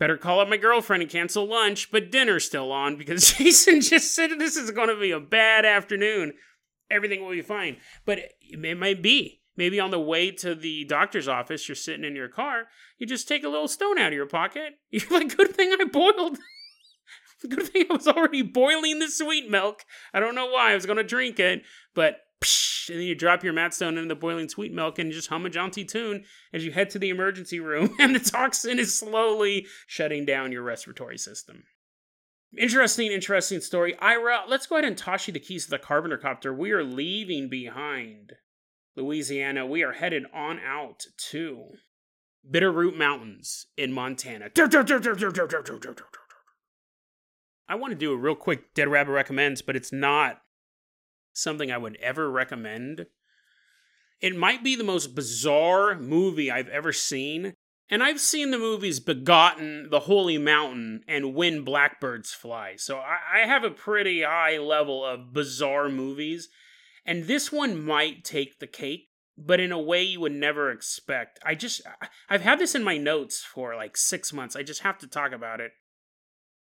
better 0.01 0.17
call 0.17 0.41
up 0.41 0.49
my 0.49 0.57
girlfriend 0.57 1.03
and 1.03 1.13
cancel 1.13 1.47
lunch, 1.47 1.93
but 1.93 2.11
dinner's 2.11 2.45
still 2.45 2.73
on 2.73 2.97
because 2.97 3.33
Jason 3.39 3.81
just 3.81 4.15
said 4.15 4.31
this 4.39 4.57
is 4.57 4.73
going 4.73 4.89
to 4.89 5.01
be 5.01 5.13
a 5.13 5.21
bad 5.21 5.65
afternoon. 5.65 6.33
Everything 6.91 7.23
will 7.23 7.31
be 7.31 7.43
fine. 7.43 7.77
But 8.05 8.19
it, 8.41 8.79
might 8.79 9.03
be. 9.03 9.41
Maybe 9.57 9.81
on 9.81 9.91
the 9.91 10.01
way 10.01 10.31
to 10.31 10.55
the 10.55 10.85
doctor's 10.85 11.29
office, 11.29 11.69
you're 11.69 11.75
sitting 11.75 12.05
in 12.05 12.15
your 12.15 12.29
car, 12.29 12.65
you 12.97 13.07
just 13.07 13.27
take 13.27 13.43
a 13.43 13.49
little 13.49 13.69
stone 13.69 13.99
out 13.99 14.09
of 14.09 14.15
your 14.15 14.27
pocket. 14.27 14.75
You're 14.91 15.11
like, 15.11 15.37
good 15.37 15.55
thing 15.55 15.75
I 15.79 15.85
boiled. 15.85 16.39
Good 17.49 17.69
thing 17.69 17.87
I 17.91 17.95
was 17.95 18.09
already 18.09 18.43
boiling 18.43 18.99
the 18.99 19.09
sweet 19.09 19.51
milk. 19.51 19.85
I 20.13 20.21
don't 20.21 20.35
know 20.35 20.47
why 20.47 20.73
I 20.73 20.75
was 20.75 20.87
going 20.87 20.97
to 20.97 21.05
drink 21.05 21.39
it, 21.39 21.63
but 21.95 22.21
psh, 22.43 22.89
and 22.91 22.99
then 22.99 23.07
you 23.07 23.15
drop 23.15 23.45
your 23.45 23.53
madstone 23.53 23.97
into 23.97 24.07
the 24.07 24.15
boiling 24.15 24.49
sweet 24.49 24.73
milk 24.73 24.99
and 24.99 25.13
just 25.13 25.29
hum 25.29 25.47
a 25.47 25.51
jaunty 25.51 25.85
tune 25.85 26.25
as 26.53 26.65
you 26.65 26.73
head 26.73 26.91
to 26.91 26.99
the 26.99 27.11
emergency 27.11 27.61
room, 27.61 27.95
and 28.01 28.15
the 28.15 28.21
toxin 28.21 28.79
is 28.79 28.99
slowly 28.99 29.67
shutting 29.87 30.25
down 30.25 30.53
your 30.53 30.63
respiratory 30.63 31.19
system. 31.19 31.65
Interesting, 32.57 33.13
interesting 33.13 33.61
story. 33.61 33.95
Ira, 33.99 34.45
let's 34.49 34.67
go 34.67 34.77
ahead 34.77 34.87
and 34.87 34.97
toss 34.97 35.27
you 35.27 35.35
the 35.35 35.41
keys 35.41 35.65
to 35.67 35.71
the 35.71 35.79
Carpenter 35.79 36.17
Copter. 36.17 36.53
We 36.53 36.73
are 36.73 36.83
leaving 36.83 37.49
behind 37.49 38.33
Louisiana. 38.97 39.67
We 39.67 39.83
are 39.83 39.93
headed 39.93 40.25
on 40.35 40.59
out 40.59 41.05
to 41.31 41.65
Bitterroot 42.51 42.97
Mountains 42.97 43.67
in 43.77 43.93
Montana. 43.93 44.49
I 47.69 47.75
want 47.75 47.93
to 47.93 47.99
do 47.99 48.13
a 48.13 48.17
real 48.17 48.35
quick 48.35 48.75
Dead 48.75 48.89
Rabbit 48.89 49.13
recommends, 49.13 49.63
but 49.63 49.77
it's 49.77 49.93
not 49.93 50.41
something 51.33 51.71
I 51.71 51.79
would 51.79 51.97
ever 51.97 52.31
recommend. 52.31 53.07
It 54.21 54.37
might 54.37 54.65
be 54.65 54.75
the 54.75 54.85
most 54.85 55.15
bizarre 55.15 55.99
movie 55.99 56.51
I've 56.51 56.69
ever 56.69 56.93
seen, 56.93 57.55
and 57.91 58.03
I've 58.03 58.21
seen 58.21 58.51
the 58.51 58.59
movies 58.59 59.01
Begotten, 59.01 59.89
The 59.91 60.01
Holy 60.01 60.39
Mountain, 60.39 61.05
and 61.07 61.35
When 61.35 61.63
Blackbirds 61.63 62.33
Fly. 62.33 62.75
So 62.77 62.99
I, 62.99 63.47
have 63.47 63.65
a 63.65 63.71
pretty 63.71 64.23
high 64.23 64.59
level 64.59 65.05
of 65.05 65.33
bizarre 65.33 65.89
movies, 65.89 66.49
and 67.07 67.25
this 67.25 67.53
one 67.53 67.83
might 67.83 68.25
take 68.25 68.59
the 68.59 68.67
cake, 68.67 69.09
but 69.37 69.61
in 69.61 69.73
a 69.73 69.81
way 69.81 70.03
you 70.03 70.21
would 70.21 70.33
never 70.33 70.71
expect. 70.71 71.39
I 71.45 71.55
just, 71.55 71.83
I've 72.29 72.43
had 72.43 72.59
this 72.59 72.75
in 72.75 72.83
my 72.83 72.97
notes 72.97 73.45
for 73.45 73.77
like 73.77 73.97
six 73.97 74.33
months. 74.33 74.57
I 74.57 74.63
just 74.63 74.83
have 74.83 74.99
to 74.99 75.07
talk 75.07 75.33
about 75.33 75.61
it. 75.61 75.73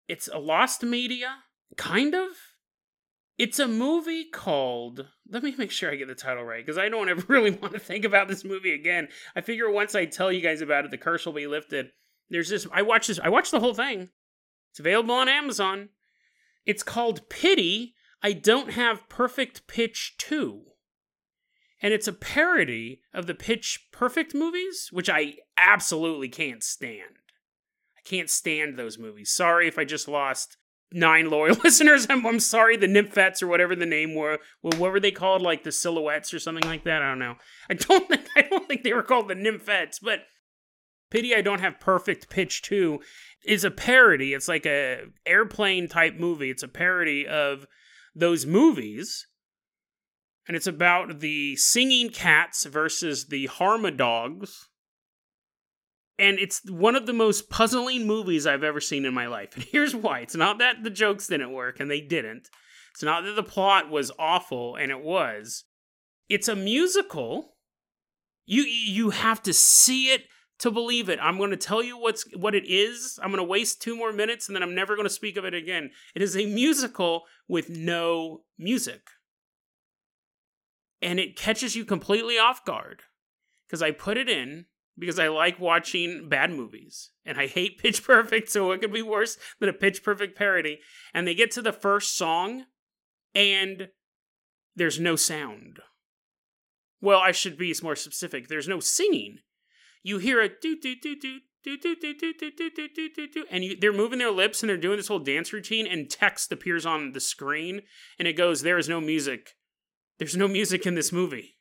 It's 0.08 0.28
a 0.32 0.38
lost 0.38 0.82
media, 0.82 1.36
kind 1.76 2.14
of. 2.14 2.30
It's 3.36 3.58
a 3.58 3.68
movie 3.68 4.24
called. 4.24 5.06
Let 5.30 5.42
me 5.42 5.54
make 5.56 5.70
sure 5.70 5.92
I 5.92 5.96
get 5.96 6.08
the 6.08 6.14
title 6.14 6.44
right 6.44 6.64
because 6.64 6.78
I 6.78 6.88
don't 6.88 7.08
ever 7.10 7.24
really 7.28 7.50
want 7.50 7.74
to 7.74 7.78
think 7.78 8.04
about 8.04 8.26
this 8.26 8.44
movie 8.44 8.72
again. 8.72 9.08
I 9.36 9.42
figure 9.42 9.70
once 9.70 9.94
I 9.94 10.06
tell 10.06 10.32
you 10.32 10.40
guys 10.40 10.62
about 10.62 10.86
it, 10.86 10.90
the 10.90 10.98
curse 10.98 11.26
will 11.26 11.34
be 11.34 11.46
lifted. 11.46 11.90
There's 12.30 12.48
this. 12.48 12.66
I 12.72 12.82
watched 12.82 13.08
this. 13.08 13.20
I 13.22 13.28
watched 13.28 13.50
the 13.50 13.60
whole 13.60 13.74
thing. 13.74 14.08
It's 14.70 14.80
available 14.80 15.14
on 15.14 15.28
Amazon. 15.28 15.90
It's 16.64 16.82
called 16.82 17.28
Pity. 17.28 17.94
I 18.22 18.32
don't 18.32 18.72
have 18.72 19.08
Perfect 19.08 19.66
Pitch 19.66 20.14
2. 20.18 20.62
And 21.80 21.94
it's 21.94 22.08
a 22.08 22.12
parody 22.12 23.02
of 23.14 23.26
the 23.26 23.34
Pitch 23.34 23.88
Perfect 23.92 24.34
movies, 24.34 24.88
which 24.90 25.08
I 25.08 25.36
absolutely 25.56 26.28
can't 26.28 26.64
stand 26.64 27.18
can't 28.08 28.30
stand 28.30 28.78
those 28.78 28.98
movies. 28.98 29.32
Sorry 29.32 29.68
if 29.68 29.78
I 29.78 29.84
just 29.84 30.08
lost 30.08 30.56
nine 30.92 31.30
loyal 31.30 31.56
listeners. 31.62 32.06
I'm, 32.08 32.26
I'm 32.26 32.40
sorry, 32.40 32.76
the 32.76 32.86
Nymphets 32.86 33.42
or 33.42 33.46
whatever 33.46 33.76
the 33.76 33.86
name 33.86 34.14
were. 34.14 34.38
Well, 34.62 34.78
what 34.78 34.92
were 34.92 35.00
they 35.00 35.10
called? 35.10 35.42
Like 35.42 35.64
the 35.64 35.72
Silhouettes 35.72 36.32
or 36.32 36.38
something 36.38 36.68
like 36.68 36.84
that? 36.84 37.02
I 37.02 37.08
don't 37.08 37.18
know. 37.18 37.36
I 37.70 37.74
don't 37.74 38.08
think 38.08 38.26
I 38.36 38.42
don't 38.42 38.66
think 38.66 38.82
they 38.82 38.92
were 38.92 39.02
called 39.02 39.28
the 39.28 39.34
Nymphets, 39.34 39.98
but 40.02 40.20
pity 41.10 41.34
I 41.34 41.42
don't 41.42 41.60
have 41.60 41.80
perfect 41.80 42.30
pitch 42.30 42.62
two 42.62 43.00
is 43.44 43.64
a 43.64 43.70
parody. 43.70 44.34
It's 44.34 44.48
like 44.48 44.66
a 44.66 45.04
airplane 45.26 45.88
type 45.88 46.16
movie. 46.18 46.50
It's 46.50 46.62
a 46.62 46.68
parody 46.68 47.26
of 47.26 47.66
those 48.14 48.46
movies. 48.46 49.26
And 50.46 50.56
it's 50.56 50.66
about 50.66 51.20
the 51.20 51.56
singing 51.56 52.08
cats 52.08 52.64
versus 52.64 53.26
the 53.26 53.48
Harmadogs 53.48 54.50
and 56.18 56.38
it's 56.38 56.60
one 56.68 56.96
of 56.96 57.06
the 57.06 57.12
most 57.12 57.48
puzzling 57.48 58.06
movies 58.06 58.46
I've 58.46 58.64
ever 58.64 58.80
seen 58.80 59.04
in 59.04 59.14
my 59.14 59.26
life. 59.26 59.52
And 59.56 59.64
here's 59.64 59.94
why 59.94 60.20
it's 60.20 60.36
not 60.36 60.58
that 60.58 60.82
the 60.82 60.90
jokes 60.90 61.26
didn't 61.26 61.52
work, 61.52 61.80
and 61.80 61.90
they 61.90 62.00
didn't. 62.00 62.48
It's 62.92 63.02
not 63.02 63.24
that 63.24 63.36
the 63.36 63.42
plot 63.42 63.90
was 63.90 64.10
awful, 64.18 64.76
and 64.76 64.90
it 64.90 65.00
was. 65.00 65.64
It's 66.28 66.48
a 66.48 66.56
musical. 66.56 67.56
You 68.46 68.62
you 68.62 69.10
have 69.10 69.42
to 69.44 69.52
see 69.52 70.10
it 70.10 70.24
to 70.58 70.70
believe 70.70 71.08
it. 71.08 71.18
I'm 71.22 71.38
going 71.38 71.50
to 71.50 71.56
tell 71.56 71.82
you 71.82 71.96
what's 71.98 72.24
what 72.36 72.54
it 72.54 72.64
is. 72.66 73.18
I'm 73.22 73.30
going 73.30 73.38
to 73.38 73.44
waste 73.44 73.80
two 73.80 73.96
more 73.96 74.12
minutes 74.12 74.48
and 74.48 74.56
then 74.56 74.62
I'm 74.62 74.74
never 74.74 74.96
going 74.96 75.06
to 75.06 75.14
speak 75.14 75.36
of 75.36 75.44
it 75.44 75.54
again. 75.54 75.90
It 76.14 76.22
is 76.22 76.36
a 76.36 76.46
musical 76.46 77.24
with 77.46 77.70
no 77.70 78.42
music. 78.58 79.02
And 81.00 81.20
it 81.20 81.36
catches 81.36 81.76
you 81.76 81.84
completely 81.84 82.38
off 82.38 82.64
guard 82.64 83.02
because 83.66 83.82
I 83.82 83.92
put 83.92 84.16
it 84.16 84.28
in 84.28 84.66
because 84.98 85.18
I 85.18 85.28
like 85.28 85.60
watching 85.60 86.28
bad 86.28 86.50
movies 86.50 87.10
and 87.24 87.38
I 87.38 87.46
hate 87.46 87.78
Pitch 87.78 88.04
Perfect, 88.04 88.50
so 88.50 88.72
it 88.72 88.80
could 88.80 88.92
be 88.92 89.02
worse 89.02 89.38
than 89.60 89.68
a 89.68 89.72
Pitch 89.74 90.02
Perfect 90.02 90.36
parody. 90.36 90.80
And 91.14 91.26
they 91.26 91.34
get 91.34 91.50
to 91.52 91.62
the 91.62 91.72
first 91.72 92.16
song 92.16 92.64
and 93.34 93.88
there's 94.76 95.00
no 95.00 95.16
sound. 95.16 95.80
Well, 97.00 97.20
I 97.20 97.32
should 97.32 97.56
be 97.56 97.74
more 97.82 97.96
specific. 97.96 98.48
There's 98.48 98.68
no 98.68 98.80
singing. 98.80 99.38
You 100.02 100.18
hear 100.18 100.40
a 100.40 100.48
doot 100.48 100.82
doot 100.82 101.02
doot 101.02 101.20
doot 101.20 101.42
do 101.64 101.76
do 101.76 101.96
do 101.96 102.14
do 102.14 102.32
do 102.32 102.50
do 102.50 102.70
do 102.70 102.88
do 102.88 103.08
do 103.14 103.28
do 103.28 103.44
and 103.50 103.64
you, 103.64 103.76
they're 103.76 103.92
moving 103.92 104.18
their 104.18 104.30
lips 104.30 104.62
and 104.62 104.70
they're 104.70 104.76
doing 104.76 104.96
this 104.96 105.08
whole 105.08 105.18
dance 105.18 105.52
routine 105.52 105.86
and 105.86 106.08
text 106.08 106.52
appears 106.52 106.86
on 106.86 107.12
the 107.12 107.20
screen 107.20 107.82
and 108.18 108.28
it 108.28 108.34
goes 108.34 108.62
there 108.62 108.78
is 108.78 108.88
no 108.88 109.00
music 109.00 109.54
there's 110.18 110.36
no 110.36 110.48
music 110.48 110.86
in 110.86 110.94
this 110.94 111.12
movie 111.12 111.57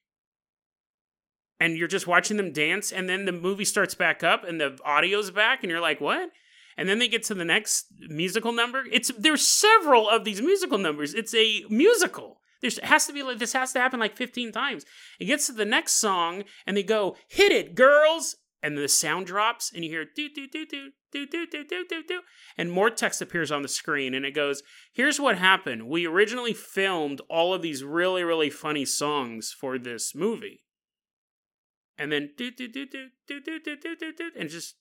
and 1.60 1.78
you're 1.78 1.88
just 1.88 2.08
watching 2.08 2.38
them 2.38 2.52
dance 2.52 2.92
and 2.92 3.10
then 3.10 3.26
the 3.26 3.32
movie 3.32 3.66
starts 3.66 3.96
back 3.96 4.24
up 4.24 4.44
and 4.44 4.60
the 4.60 4.78
audio's 4.86 5.32
back 5.32 5.64
and 5.64 5.72
you're 5.72 5.82
like 5.82 6.02
what? 6.02 6.30
And 6.78 6.88
then 6.88 7.00
they 7.00 7.08
get 7.08 7.24
to 7.24 7.34
the 7.34 7.46
next 7.46 7.88
musical 8.08 8.52
number. 8.52 8.84
It's 8.92 9.12
there's 9.18 9.48
several 9.48 10.08
of 10.08 10.24
these 10.24 10.42
musical 10.42 10.78
numbers. 10.78 11.14
It's 11.14 11.34
a 11.34 11.66
musical. 11.70 12.40
There's 12.62 12.80
has 12.80 13.08
to 13.08 13.14
be 13.14 13.24
like 13.24 13.40
this 13.40 13.54
has 13.54 13.74
to 13.74 13.80
happen 13.80 14.00
like 14.00 14.16
15 14.16 14.52
times. 14.52 14.86
It 15.20 15.26
gets 15.26 15.48
to 15.48 15.54
the 15.54 15.66
next 15.66 15.94
song 15.94 16.44
and 16.66 16.78
they 16.78 16.84
go 16.84 17.16
hit 17.28 17.52
it 17.52 17.76
girls! 17.76 18.36
And 18.64 18.76
the 18.76 18.88
sound 18.88 19.28
drops 19.28 19.72
and 19.74 19.84
you 19.84 19.92
hear 19.92 20.04
do 20.04 20.30
do 20.30 20.48
do 20.48 20.66
do 20.66 20.90
do 21.12 21.26
do 21.26 21.46
do 21.46 21.64
do 21.64 21.86
do 21.88 22.04
do 22.04 22.22
and 22.58 22.72
more 22.72 22.90
text 22.90 23.22
appears 23.22 23.52
on 23.52 23.62
the 23.62 23.68
screen 23.68 24.14
and 24.14 24.26
it 24.26 24.32
goes 24.32 24.62
here's 24.92 25.20
what 25.20 25.38
happened. 25.38 25.88
We 25.88 26.08
originally 26.08 26.54
filmed 26.54 27.22
all 27.30 27.54
of 27.54 27.62
these 27.62 27.84
really 27.84 28.24
really 28.24 28.50
funny 28.50 28.84
songs 28.84 29.56
for 29.58 29.78
this 29.78 30.14
movie 30.16 30.64
and 31.98 32.12
then 32.12 32.32
do 32.38 32.52
do 32.52 32.68
do 32.68 32.86
do 32.86 33.08
do 33.28 33.40
do 33.40 33.60
do 33.60 33.96
do 33.96 34.14
do 34.14 34.32
and 34.38 34.50
just 34.50 34.76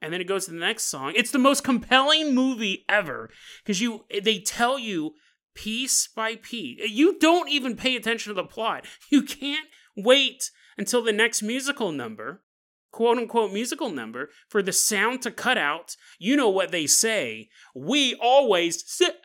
and 0.00 0.12
then 0.12 0.20
it 0.20 0.28
goes 0.28 0.44
to 0.44 0.50
the 0.50 0.58
next 0.58 0.84
song 0.84 1.12
it's 1.16 1.30
the 1.30 1.38
most 1.38 1.64
compelling 1.64 2.34
movie 2.34 2.84
ever 2.88 3.30
because 3.62 3.80
you 3.80 4.04
they 4.22 4.38
tell 4.38 4.78
you 4.78 5.12
piece 5.54 6.08
by 6.14 6.36
piece 6.36 6.80
you 6.90 7.18
don't 7.18 7.48
even 7.48 7.76
pay 7.76 7.96
attention 7.96 8.30
to 8.30 8.34
the 8.34 8.46
plot 8.46 8.86
you 9.10 9.22
can't 9.22 9.68
wait 9.96 10.50
until 10.76 11.02
the 11.02 11.12
next 11.12 11.42
musical 11.42 11.90
number 11.90 12.42
quote 12.90 13.18
unquote 13.18 13.52
musical 13.52 13.90
number 13.90 14.30
for 14.48 14.62
the 14.62 14.72
sound 14.72 15.22
to 15.22 15.30
cut 15.30 15.58
out. 15.58 15.96
You 16.18 16.36
know 16.36 16.48
what 16.48 16.72
they 16.72 16.86
say. 16.86 17.48
We 17.74 18.14
always 18.14 18.82
sit. 18.86 19.16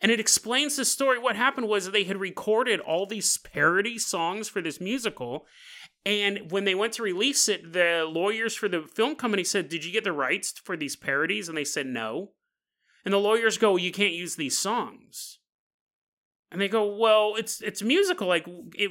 And 0.00 0.12
it 0.12 0.20
explains 0.20 0.76
the 0.76 0.84
story. 0.84 1.18
What 1.18 1.36
happened 1.36 1.68
was 1.68 1.90
they 1.90 2.04
had 2.04 2.18
recorded 2.18 2.80
all 2.80 3.06
these 3.06 3.36
parody 3.38 3.98
songs 3.98 4.48
for 4.48 4.60
this 4.60 4.80
musical. 4.80 5.46
And 6.06 6.50
when 6.50 6.64
they 6.64 6.74
went 6.74 6.94
to 6.94 7.02
release 7.02 7.48
it, 7.48 7.72
the 7.72 8.06
lawyers 8.08 8.54
for 8.54 8.68
the 8.68 8.82
film 8.82 9.16
company 9.16 9.44
said, 9.44 9.68
Did 9.68 9.84
you 9.84 9.92
get 9.92 10.04
the 10.04 10.12
rights 10.12 10.52
for 10.64 10.76
these 10.76 10.96
parodies? 10.96 11.48
And 11.48 11.58
they 11.58 11.64
said, 11.64 11.86
No. 11.86 12.32
And 13.04 13.12
the 13.12 13.18
lawyers 13.18 13.58
go, 13.58 13.76
You 13.76 13.92
can't 13.92 14.14
use 14.14 14.36
these 14.36 14.58
songs. 14.58 15.40
And 16.52 16.60
they 16.60 16.68
go, 16.68 16.96
well, 16.96 17.34
it's 17.38 17.60
it's 17.60 17.80
musical. 17.80 18.26
Like, 18.26 18.46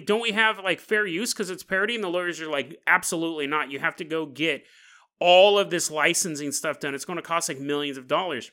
don't 0.06 0.22
we 0.22 0.32
have 0.32 0.60
like 0.60 0.80
fair 0.80 1.06
use 1.06 1.34
because 1.34 1.50
it's 1.50 1.64
parody? 1.64 1.96
And 1.96 2.04
the 2.04 2.10
lawyers 2.10 2.40
are 2.40 2.50
like, 2.50 2.80
absolutely 2.88 3.48
not. 3.48 3.70
You 3.70 3.80
have 3.80 3.98
to 3.98 4.06
go 4.06 4.26
get 4.26 4.64
all 5.20 5.60
of 5.60 5.70
this 5.70 5.92
licensing 5.92 6.54
stuff 6.54 6.80
done. 6.80 6.96
It's 6.96 7.06
going 7.06 7.18
to 7.18 7.24
cost 7.24 7.50
like 7.50 7.60
millions 7.60 7.98
of 7.98 8.08
dollars. 8.08 8.52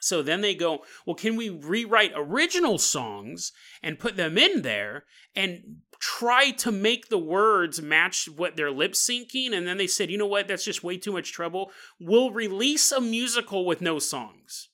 So 0.00 0.22
then 0.22 0.40
they 0.40 0.54
go, 0.54 0.84
well, 1.04 1.16
can 1.16 1.36
we 1.36 1.48
rewrite 1.48 2.12
original 2.14 2.78
songs 2.78 3.52
and 3.82 3.98
put 3.98 4.16
them 4.16 4.38
in 4.38 4.62
there 4.62 5.04
and 5.34 5.78
try 5.98 6.52
to 6.52 6.70
make 6.70 7.08
the 7.08 7.18
words 7.18 7.82
match 7.82 8.28
what 8.28 8.56
they're 8.56 8.70
lip 8.70 8.92
syncing? 8.92 9.52
And 9.52 9.66
then 9.66 9.76
they 9.76 9.88
said, 9.88 10.10
you 10.10 10.18
know 10.18 10.26
what? 10.26 10.46
That's 10.46 10.64
just 10.64 10.84
way 10.84 10.98
too 10.98 11.12
much 11.12 11.32
trouble. 11.32 11.72
We'll 11.98 12.30
release 12.30 12.92
a 12.92 13.00
musical 13.00 13.66
with 13.66 13.80
no 13.80 13.98
songs. 13.98 14.68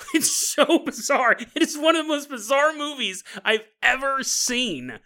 It's 0.14 0.30
so 0.30 0.78
bizarre. 0.78 1.36
It 1.54 1.62
is 1.62 1.76
one 1.76 1.94
of 1.94 2.06
the 2.06 2.08
most 2.08 2.30
bizarre 2.30 2.72
movies 2.72 3.22
I've 3.44 3.64
ever 3.82 4.22
seen. 4.22 4.98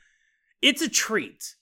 It's 0.62 0.82
a 0.82 0.88
treat. 0.88 1.56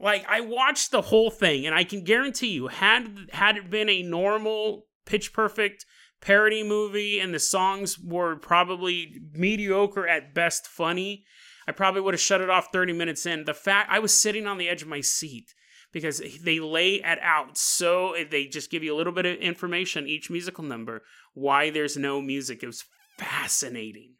Like 0.00 0.26
I 0.28 0.40
watched 0.40 0.90
the 0.90 1.02
whole 1.02 1.30
thing, 1.30 1.64
and 1.64 1.76
I 1.76 1.84
can 1.84 2.02
guarantee 2.02 2.48
you, 2.48 2.66
had 2.66 3.28
had 3.32 3.56
it 3.56 3.70
been 3.70 3.88
a 3.88 4.02
normal 4.02 4.86
Pitch 5.04 5.32
Perfect 5.32 5.84
parody 6.20 6.62
movie, 6.62 7.18
and 7.18 7.34
the 7.34 7.40
songs 7.40 7.98
were 7.98 8.36
probably 8.36 9.20
mediocre 9.32 10.06
at 10.06 10.34
best, 10.34 10.66
funny, 10.66 11.24
I 11.66 11.72
probably 11.72 12.00
would 12.00 12.14
have 12.14 12.20
shut 12.20 12.40
it 12.40 12.50
off 12.50 12.68
30 12.72 12.92
minutes 12.92 13.26
in. 13.26 13.44
The 13.44 13.54
fact 13.54 13.90
I 13.90 13.98
was 13.98 14.18
sitting 14.18 14.46
on 14.46 14.58
the 14.58 14.68
edge 14.68 14.82
of 14.82 14.88
my 14.88 15.00
seat 15.00 15.54
because 15.92 16.22
they 16.42 16.58
lay 16.58 16.94
it 16.94 17.18
out 17.20 17.58
so 17.58 18.16
they 18.30 18.46
just 18.46 18.70
give 18.70 18.82
you 18.82 18.94
a 18.94 18.96
little 18.96 19.12
bit 19.12 19.26
of 19.26 19.38
information 19.38 20.06
each 20.06 20.30
musical 20.30 20.64
number 20.64 21.02
why 21.34 21.70
there's 21.70 21.96
no 21.96 22.20
music. 22.20 22.62
It 22.62 22.66
was 22.66 22.84
fascinating. 23.18 24.14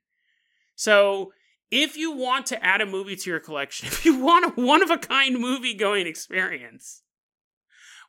So 0.77 1.33
if 1.71 1.97
you 1.97 2.12
want 2.12 2.47
to 2.47 2.64
add 2.64 2.81
a 2.81 2.87
movie 2.87 3.16
to 3.16 3.31
your 3.31 3.40
collection 3.40 3.87
if 3.88 4.05
you 4.05 4.18
want 4.18 4.57
a 4.57 4.61
one 4.61 4.83
of 4.83 4.90
a 4.90 4.99
kind 4.99 5.38
movie 5.38 5.75
going 5.75 6.07
experience 6.07 7.03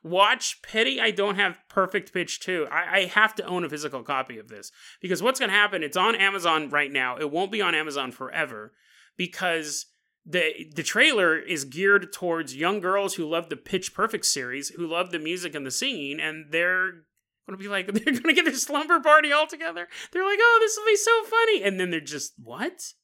watch 0.04 0.60
pity 0.62 1.00
i 1.00 1.10
don't 1.10 1.36
have 1.36 1.58
perfect 1.68 2.12
pitch 2.12 2.38
2 2.40 2.68
I, 2.70 2.96
I 2.96 3.04
have 3.06 3.34
to 3.36 3.44
own 3.44 3.64
a 3.64 3.68
physical 3.68 4.02
copy 4.02 4.38
of 4.38 4.48
this 4.48 4.70
because 5.00 5.22
what's 5.22 5.40
going 5.40 5.50
to 5.50 5.56
happen 5.56 5.82
it's 5.82 5.96
on 5.96 6.14
amazon 6.14 6.68
right 6.68 6.92
now 6.92 7.16
it 7.16 7.30
won't 7.30 7.50
be 7.50 7.62
on 7.62 7.74
amazon 7.74 8.12
forever 8.12 8.72
because 9.16 9.86
the 10.26 10.70
the 10.74 10.82
trailer 10.82 11.38
is 11.38 11.64
geared 11.64 12.12
towards 12.12 12.56
young 12.56 12.80
girls 12.80 13.14
who 13.14 13.28
love 13.28 13.48
the 13.48 13.56
Pitch 13.56 13.94
Perfect 13.94 14.24
series, 14.24 14.70
who 14.70 14.86
love 14.86 15.10
the 15.10 15.18
music 15.18 15.54
and 15.54 15.66
the 15.66 15.70
singing, 15.70 16.18
and 16.20 16.46
they're 16.50 17.04
gonna 17.46 17.58
be 17.58 17.68
like 17.68 17.86
they're 17.92 18.14
gonna 18.14 18.34
get 18.34 18.46
their 18.46 18.54
slumber 18.54 19.00
party 19.00 19.32
all 19.32 19.46
together. 19.46 19.86
They're 20.12 20.24
like, 20.24 20.38
oh, 20.40 20.58
this 20.60 20.76
will 20.76 20.86
be 20.86 20.96
so 20.96 21.24
funny, 21.24 21.62
and 21.62 21.78
then 21.78 21.90
they're 21.90 22.00
just 22.00 22.34
what? 22.42 22.94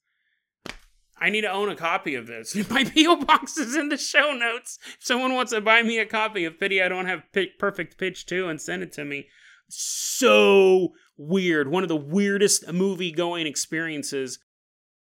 I 1.21 1.31
need 1.31 1.43
to 1.43 1.51
own 1.51 1.69
a 1.69 1.77
copy 1.77 2.15
of 2.15 2.27
this. 2.27 2.55
My 2.71 2.85
PO 2.85 3.17
box 3.25 3.57
is 3.59 3.77
in 3.77 3.89
the 3.89 3.99
show 3.99 4.33
notes. 4.33 4.79
If 4.99 5.05
someone 5.05 5.35
wants 5.35 5.53
to 5.53 5.61
buy 5.61 5.83
me 5.83 5.99
a 5.99 6.07
copy 6.07 6.45
of 6.45 6.59
Pity 6.59 6.83
I 6.83 6.89
Don't 6.89 7.07
Have 7.07 7.25
Perfect 7.59 7.99
Pitch 7.99 8.27
2 8.27 8.49
and 8.49 8.61
send 8.61 8.83
it 8.83 8.93
to 8.93 9.05
me. 9.05 9.27
So 9.69 10.95
weird. 11.17 11.69
One 11.69 11.83
of 11.83 11.89
the 11.89 11.97
weirdest 11.97 12.73
movie 12.73 13.13
going 13.13 13.47
experiences 13.47 14.39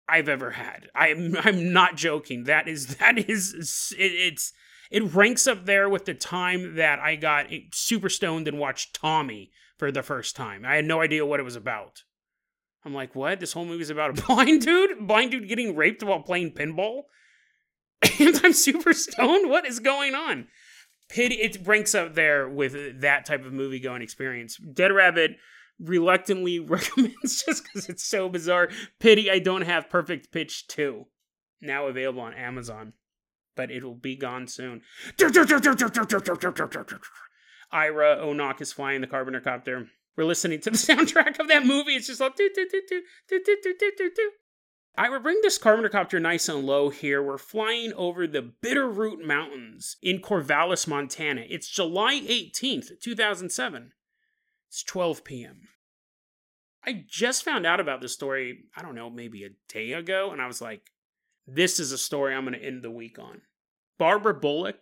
I've 0.08 0.28
ever 0.28 0.52
had. 0.52 0.88
I'm 0.94 1.36
I'm 1.36 1.72
not 1.72 1.96
joking. 1.96 2.44
That 2.44 2.68
is 2.68 2.96
that 2.96 3.18
is 3.18 3.92
it, 3.98 4.12
it's 4.12 4.52
it 4.90 5.14
ranks 5.14 5.46
up 5.46 5.66
there 5.66 5.88
with 5.88 6.04
the 6.04 6.14
time 6.14 6.76
that 6.76 6.98
I 6.98 7.16
got 7.16 7.46
super 7.72 8.08
stoned 8.08 8.48
and 8.48 8.58
watched 8.58 8.94
Tommy 8.94 9.50
for 9.78 9.90
the 9.90 10.02
first 10.02 10.36
time. 10.36 10.64
I 10.64 10.76
had 10.76 10.84
no 10.84 11.00
idea 11.00 11.26
what 11.26 11.40
it 11.40 11.44
was 11.44 11.56
about. 11.56 12.02
I'm 12.86 12.94
like, 12.94 13.16
what? 13.16 13.40
This 13.40 13.52
whole 13.52 13.64
movie's 13.64 13.90
about 13.90 14.16
a 14.16 14.22
blind 14.26 14.62
dude, 14.62 15.06
blind 15.06 15.32
dude 15.32 15.48
getting 15.48 15.74
raped 15.74 16.04
while 16.04 16.22
playing 16.22 16.52
pinball, 16.52 17.02
and 18.20 18.40
I'm 18.44 18.52
super 18.52 18.92
stoned. 18.92 19.50
What 19.50 19.66
is 19.66 19.80
going 19.80 20.14
on? 20.14 20.46
Pity. 21.08 21.34
It 21.34 21.66
ranks 21.66 21.94
up 21.94 22.14
there 22.14 22.48
with 22.48 23.00
that 23.00 23.26
type 23.26 23.44
of 23.44 23.52
movie 23.52 23.80
going 23.80 24.02
experience. 24.02 24.56
Dead 24.56 24.92
Rabbit 24.92 25.32
reluctantly 25.80 26.58
recommends 26.60 27.42
just 27.44 27.64
because 27.64 27.88
it's 27.88 28.04
so 28.04 28.28
bizarre. 28.28 28.68
Pity 29.00 29.30
I 29.30 29.40
don't 29.40 29.62
have 29.62 29.90
Perfect 29.90 30.30
Pitch 30.30 30.66
2 30.68 31.06
now 31.60 31.86
available 31.86 32.20
on 32.20 32.34
Amazon, 32.34 32.92
but 33.56 33.70
it'll 33.70 33.94
be 33.94 34.16
gone 34.16 34.46
soon. 34.46 34.82
Ira 37.72 38.18
Onock 38.18 38.60
is 38.60 38.72
flying 38.72 39.00
the 39.00 39.06
Carpenter 39.06 39.40
copter. 39.40 39.88
We're 40.16 40.24
listening 40.24 40.60
to 40.60 40.70
the 40.70 40.76
soundtrack 40.76 41.38
of 41.38 41.48
that 41.48 41.66
movie. 41.66 41.92
It's 41.92 42.06
just 42.06 42.20
like 42.20 42.36
do 42.36 42.50
do 42.54 42.66
do 42.70 42.82
do 42.88 43.02
do 43.28 43.40
do 43.44 43.56
do 43.62 43.74
do 43.78 43.92
do 43.96 44.10
do. 44.14 44.30
Ira, 44.98 45.20
bring 45.20 45.40
this 45.42 45.58
Carpenter 45.58 45.90
copter 45.90 46.18
nice 46.18 46.48
and 46.48 46.64
low 46.64 46.88
here. 46.88 47.22
We're 47.22 47.36
flying 47.36 47.92
over 47.94 48.26
the 48.26 48.50
Bitterroot 48.64 49.22
Mountains 49.22 49.96
in 50.02 50.20
Corvallis, 50.20 50.88
Montana. 50.88 51.44
It's 51.50 51.68
July 51.68 52.14
18th, 52.14 52.98
2007. 53.02 53.92
It's 54.68 54.82
12 54.82 55.22
p.m. 55.22 55.68
I 56.86 57.04
just 57.06 57.44
found 57.44 57.66
out 57.66 57.80
about 57.80 58.00
this 58.00 58.14
story, 58.14 58.64
I 58.74 58.80
don't 58.80 58.94
know, 58.94 59.10
maybe 59.10 59.44
a 59.44 59.50
day 59.68 59.92
ago, 59.92 60.30
and 60.30 60.40
I 60.40 60.46
was 60.46 60.62
like, 60.62 60.92
this 61.46 61.78
is 61.78 61.92
a 61.92 61.98
story 61.98 62.34
I'm 62.34 62.44
going 62.44 62.58
to 62.58 62.64
end 62.64 62.82
the 62.82 62.90
week 62.90 63.18
on. 63.18 63.42
Barbara 63.98 64.38
Bolick, 64.38 64.78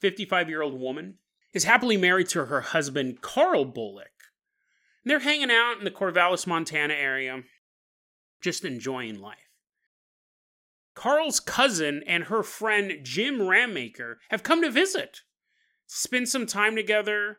55 0.00 0.48
year 0.48 0.62
old 0.62 0.80
woman, 0.80 1.18
is 1.52 1.64
happily 1.64 1.96
married 1.96 2.28
to 2.30 2.46
her 2.46 2.60
husband, 2.60 3.20
Carl 3.20 3.66
Bolick. 3.66 4.17
And 5.08 5.12
they're 5.12 5.20
hanging 5.20 5.50
out 5.50 5.76
in 5.78 5.84
the 5.84 5.90
Corvallis, 5.90 6.46
Montana 6.46 6.92
area, 6.92 7.40
just 8.42 8.62
enjoying 8.62 9.18
life. 9.18 9.38
Carl's 10.94 11.40
cousin 11.40 12.02
and 12.06 12.24
her 12.24 12.42
friend 12.42 12.92
Jim 13.04 13.40
Ramaker 13.40 14.18
have 14.28 14.42
come 14.42 14.60
to 14.60 14.70
visit, 14.70 15.22
spend 15.86 16.28
some 16.28 16.44
time 16.44 16.76
together, 16.76 17.38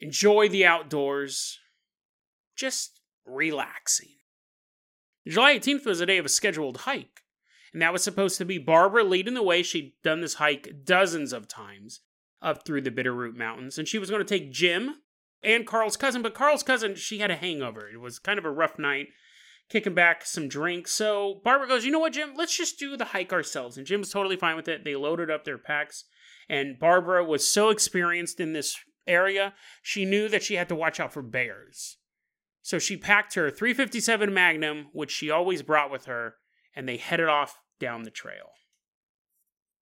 enjoy 0.00 0.48
the 0.48 0.66
outdoors, 0.66 1.60
just 2.56 2.98
relaxing. 3.24 4.16
July 5.28 5.60
18th 5.60 5.86
was 5.86 6.00
a 6.00 6.06
day 6.06 6.18
of 6.18 6.26
a 6.26 6.28
scheduled 6.28 6.78
hike, 6.78 7.22
and 7.72 7.80
that 7.80 7.92
was 7.92 8.02
supposed 8.02 8.36
to 8.38 8.44
be 8.44 8.58
Barbara 8.58 9.04
leading 9.04 9.34
the 9.34 9.44
way. 9.44 9.62
She'd 9.62 9.92
done 10.02 10.22
this 10.22 10.34
hike 10.34 10.84
dozens 10.84 11.32
of 11.32 11.46
times 11.46 12.00
up 12.42 12.66
through 12.66 12.80
the 12.80 12.90
Bitterroot 12.90 13.36
Mountains, 13.36 13.78
and 13.78 13.86
she 13.86 14.00
was 14.00 14.10
going 14.10 14.26
to 14.26 14.38
take 14.38 14.50
Jim 14.50 14.96
and 15.42 15.66
Carl's 15.66 15.96
cousin, 15.96 16.22
but 16.22 16.34
Carl's 16.34 16.62
cousin, 16.62 16.94
she 16.94 17.18
had 17.18 17.30
a 17.30 17.36
hangover. 17.36 17.88
It 17.88 18.00
was 18.00 18.18
kind 18.18 18.38
of 18.38 18.44
a 18.44 18.50
rough 18.50 18.78
night. 18.78 19.08
kicking 19.68 19.94
back 19.94 20.24
some 20.24 20.48
drinks. 20.48 20.92
So 20.92 21.40
Barbara 21.44 21.68
goes, 21.68 21.84
You 21.84 21.90
know 21.90 21.98
what, 21.98 22.12
Jim? 22.12 22.34
Let's 22.36 22.56
just 22.56 22.78
do 22.78 22.96
the 22.96 23.06
hike 23.06 23.32
ourselves. 23.32 23.76
And 23.76 23.86
Jim's 23.86 24.10
totally 24.10 24.36
fine 24.36 24.56
with 24.56 24.68
it. 24.68 24.84
They 24.84 24.94
loaded 24.94 25.30
up 25.30 25.44
their 25.44 25.58
packs. 25.58 26.04
And 26.48 26.78
Barbara 26.78 27.24
was 27.24 27.46
so 27.46 27.70
experienced 27.70 28.38
in 28.38 28.52
this 28.52 28.76
area, 29.06 29.54
she 29.82 30.04
knew 30.04 30.28
that 30.28 30.42
she 30.42 30.54
had 30.54 30.68
to 30.68 30.74
watch 30.74 31.00
out 31.00 31.12
for 31.12 31.22
bears. 31.22 31.98
So 32.62 32.78
she 32.78 32.96
packed 32.96 33.34
her 33.34 33.50
357 33.50 34.32
Magnum, 34.32 34.88
which 34.92 35.12
she 35.12 35.30
always 35.30 35.62
brought 35.62 35.90
with 35.90 36.06
her, 36.06 36.34
and 36.74 36.88
they 36.88 36.96
headed 36.96 37.28
off 37.28 37.60
down 37.78 38.02
the 38.02 38.10
trail. 38.10 38.50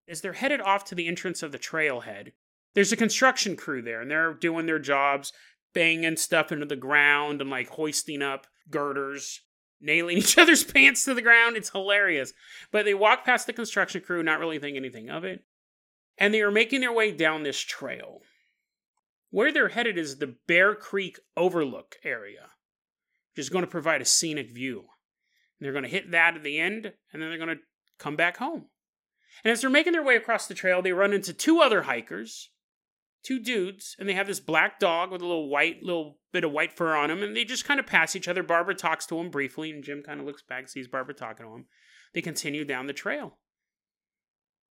As 0.07 0.21
they're 0.21 0.35
headed 0.35 0.61
off 0.61 0.85
to 0.87 0.95
the 0.95 1.09
entrance 1.09 1.43
of 1.43 1.51
the 1.51 1.59
trailhead, 1.59 2.33
there's 2.75 2.93
a 2.93 2.97
construction 2.97 3.57
crew 3.57 3.83
there, 3.83 4.01
and 4.01 4.11
they're 4.11 4.35
doing 4.35 4.67
their 4.67 4.79
jobs, 4.79 5.33
banging 5.73 6.17
stuff 6.17 6.53
into 6.53 6.67
the 6.67 6.77
ground 6.77 7.41
and 7.41 7.51
like 7.51 7.69
hoisting 7.69 8.23
up 8.23 8.47
girders, 8.71 9.41
nailing 9.81 10.19
each 10.19 10.39
other's 10.39 10.65
pants 10.65 11.05
to 11.05 11.15
the 11.15 11.23
ground. 11.23 11.57
It's 11.57 11.71
hilarious. 11.71 12.33
But 12.71 12.85
they 12.85 12.95
walk 12.95 13.25
past 13.25 13.47
the 13.47 13.53
construction 13.53 14.01
crew, 14.01 14.23
not 14.23 14.41
really 14.41 14.59
thinking 14.59 14.77
anything 14.83 15.09
of 15.09 15.25
it. 15.25 15.45
And 16.19 16.33
they 16.33 16.43
are 16.43 16.51
making 16.51 16.81
their 16.81 16.93
way 16.93 17.13
down 17.13 17.43
this 17.43 17.59
trail. 17.59 18.21
Where 19.31 19.51
they're 19.51 19.71
headed 19.71 19.99
is 19.99 20.19
the 20.19 20.37
Bear 20.47 20.77
Creek 20.77 21.19
Overlook 21.37 21.97
area, 22.05 22.51
which 23.33 23.41
is 23.41 23.49
going 23.49 23.65
to 23.65 23.71
provide 23.71 24.01
a 24.01 24.05
scenic 24.05 24.53
view. 24.53 24.79
And 24.79 24.87
they're 25.67 25.73
going 25.73 25.85
to 25.85 25.91
hit 25.91 26.13
that 26.13 26.37
at 26.37 26.45
the 26.45 26.61
end, 26.61 26.93
and 27.13 27.21
then 27.21 27.31
they're 27.31 27.39
going 27.39 27.57
to 27.57 27.63
come 27.99 28.15
back 28.15 28.37
home. 28.37 28.67
And 29.43 29.51
as 29.51 29.61
they're 29.61 29.71
making 29.71 29.93
their 29.93 30.05
way 30.05 30.15
across 30.15 30.47
the 30.47 30.55
trail, 30.55 30.83
they 30.83 30.93
run 30.93 31.13
into 31.13 31.33
two 31.33 31.61
other 31.61 31.83
hikers 31.83 32.51
two 33.25 33.41
dudes, 33.41 33.97
and 33.99 34.09
they 34.09 34.13
have 34.13 34.27
this 34.27 34.41
black 34.41 34.79
dog 34.79 35.11
with 35.11 35.23
a 35.23 35.27
little 35.27 35.49
white, 35.49 35.83
little 35.83 36.19
bit 36.33 36.45
of 36.45 36.53
white 36.53 36.73
fur 36.73 36.95
on 36.95 37.11
him, 37.11 37.23
and 37.23 37.37
they 37.37 37.45
just 37.45 37.65
kind 37.65 37.81
of 37.81 37.87
pass 37.87 38.15
each 38.15 38.29
other. 38.29 38.43
Barbara 38.43 38.75
talks 38.75 39.07
to 39.07 39.19
him 39.19 39.31
briefly, 39.31 39.71
and 39.71 39.83
Jim 39.83 40.03
kind 40.03 40.21
of 40.21 40.27
looks 40.27 40.43
back, 40.43 40.69
sees 40.69 40.89
Barbara 40.89 41.15
talking 41.15 41.47
to 41.47 41.53
him. 41.53 41.67
They 42.13 42.23
continue 42.23 42.65
down 42.65 42.87
the 42.87 42.93
trail. 42.93 43.39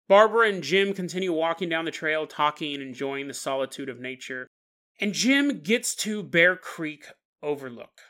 Barbara 0.08 0.48
and 0.48 0.62
Jim 0.62 0.92
continue 0.92 1.32
walking 1.32 1.68
down 1.68 1.84
the 1.84 1.90
trail, 1.90 2.26
talking 2.26 2.74
and 2.74 2.82
enjoying 2.82 3.28
the 3.28 3.34
solitude 3.34 3.88
of 3.88 4.00
nature. 4.00 4.46
And 5.00 5.14
Jim 5.14 5.60
gets 5.60 5.94
to 5.96 6.22
Bear 6.22 6.56
Creek 6.56 7.06
Overlook. 7.42 8.00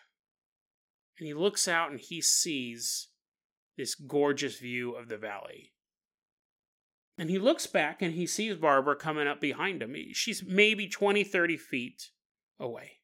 And 1.19 1.27
he 1.27 1.35
looks 1.35 1.69
out 1.69 1.91
and 1.91 2.01
he 2.01 2.21
sees 2.21 3.09
this 3.77 3.95
gorgeous 3.95 4.59
view 4.59 4.93
of 4.93 5.09
the 5.09 5.17
valley. 5.17 5.73
And 7.23 7.31
he 7.31 7.39
looks 7.39 7.69
back 7.69 8.03
and 8.03 8.15
he 8.15 8.27
sees 8.27 8.57
Barbara 8.57 8.97
coming 8.97 9.29
up 9.29 9.41
behind 9.41 9.81
him. 9.81 9.95
She's 10.13 10.43
maybe 10.45 10.89
20, 10.89 11.23
30 11.23 11.57
feet 11.57 12.11
away. 12.59 12.95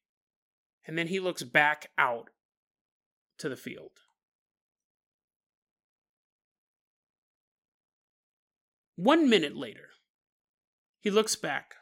And 0.85 0.97
then 0.97 1.07
he 1.07 1.21
looks 1.21 1.41
back 1.43 1.91
out 1.97 2.29
to 3.37 3.47
the 3.47 3.55
field. 3.55 3.91
One 8.97 9.29
minute 9.29 9.55
later, 9.55 9.87
he 10.99 11.09
looks 11.09 11.37
back 11.37 11.75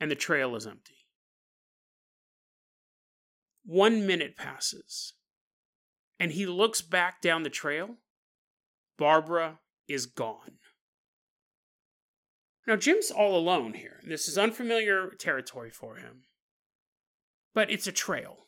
and 0.00 0.10
the 0.10 0.14
trail 0.14 0.56
is 0.56 0.66
empty. 0.66 1.04
One 3.66 4.06
minute 4.06 4.38
passes 4.38 5.12
and 6.18 6.32
he 6.32 6.46
looks 6.46 6.80
back 6.80 7.20
down 7.20 7.42
the 7.42 7.50
trail. 7.50 7.96
Barbara 8.96 9.58
is 9.92 10.06
gone. 10.06 10.58
Now, 12.66 12.76
Jim's 12.76 13.10
all 13.10 13.36
alone 13.36 13.74
here. 13.74 14.00
This 14.06 14.28
is 14.28 14.38
unfamiliar 14.38 15.10
territory 15.18 15.70
for 15.70 15.96
him. 15.96 16.22
But 17.54 17.70
it's 17.70 17.86
a 17.86 17.92
trail. 17.92 18.46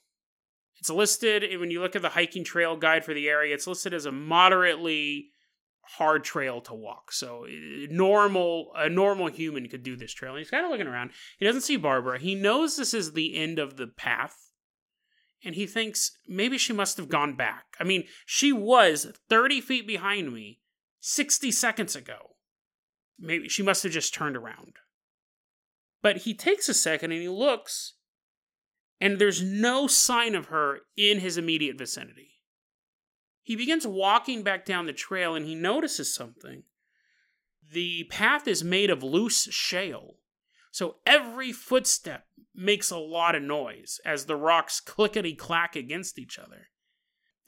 It's 0.78 0.90
listed, 0.90 1.58
when 1.58 1.70
you 1.70 1.80
look 1.80 1.96
at 1.96 2.02
the 2.02 2.10
hiking 2.10 2.44
trail 2.44 2.76
guide 2.76 3.04
for 3.04 3.14
the 3.14 3.28
area, 3.28 3.54
it's 3.54 3.66
listed 3.66 3.94
as 3.94 4.06
a 4.06 4.12
moderately 4.12 5.30
hard 5.82 6.24
trail 6.24 6.60
to 6.62 6.74
walk. 6.74 7.12
So 7.12 7.46
normal 7.90 8.70
a 8.76 8.88
normal 8.88 9.28
human 9.28 9.68
could 9.68 9.82
do 9.82 9.96
this 9.96 10.12
trail. 10.12 10.32
And 10.32 10.38
he's 10.38 10.50
kind 10.50 10.64
of 10.64 10.70
looking 10.70 10.86
around. 10.86 11.10
He 11.38 11.44
doesn't 11.44 11.62
see 11.62 11.76
Barbara. 11.76 12.18
He 12.18 12.34
knows 12.34 12.76
this 12.76 12.94
is 12.94 13.12
the 13.12 13.36
end 13.36 13.58
of 13.58 13.76
the 13.76 13.86
path. 13.86 14.36
And 15.44 15.56
he 15.56 15.66
thinks 15.66 16.12
maybe 16.28 16.56
she 16.56 16.72
must 16.72 16.96
have 16.96 17.08
gone 17.08 17.34
back. 17.34 17.64
I 17.80 17.84
mean, 17.84 18.04
she 18.24 18.52
was 18.52 19.12
30 19.28 19.60
feet 19.60 19.86
behind 19.86 20.32
me 20.32 20.60
60 21.04 21.50
seconds 21.50 21.96
ago. 21.96 22.36
Maybe 23.18 23.48
she 23.48 23.62
must 23.62 23.82
have 23.82 23.90
just 23.90 24.14
turned 24.14 24.36
around. 24.36 24.76
But 26.00 26.18
he 26.18 26.32
takes 26.32 26.68
a 26.68 26.74
second 26.74 27.10
and 27.10 27.20
he 27.20 27.28
looks, 27.28 27.94
and 29.00 29.18
there's 29.18 29.42
no 29.42 29.88
sign 29.88 30.36
of 30.36 30.46
her 30.46 30.78
in 30.96 31.18
his 31.18 31.36
immediate 31.36 31.76
vicinity. 31.76 32.38
He 33.42 33.56
begins 33.56 33.84
walking 33.84 34.44
back 34.44 34.64
down 34.64 34.86
the 34.86 34.92
trail 34.92 35.34
and 35.34 35.44
he 35.44 35.56
notices 35.56 36.14
something. 36.14 36.62
The 37.68 38.04
path 38.04 38.46
is 38.46 38.62
made 38.62 38.90
of 38.90 39.02
loose 39.02 39.48
shale, 39.50 40.18
so 40.70 40.96
every 41.04 41.50
footstep 41.50 42.26
makes 42.54 42.92
a 42.92 42.98
lot 42.98 43.34
of 43.34 43.42
noise 43.42 44.00
as 44.04 44.26
the 44.26 44.36
rocks 44.36 44.78
clickety 44.78 45.34
clack 45.34 45.74
against 45.74 46.16
each 46.16 46.38
other. 46.38 46.68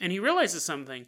And 0.01 0.11
he 0.11 0.19
realizes 0.19 0.65
something 0.65 1.07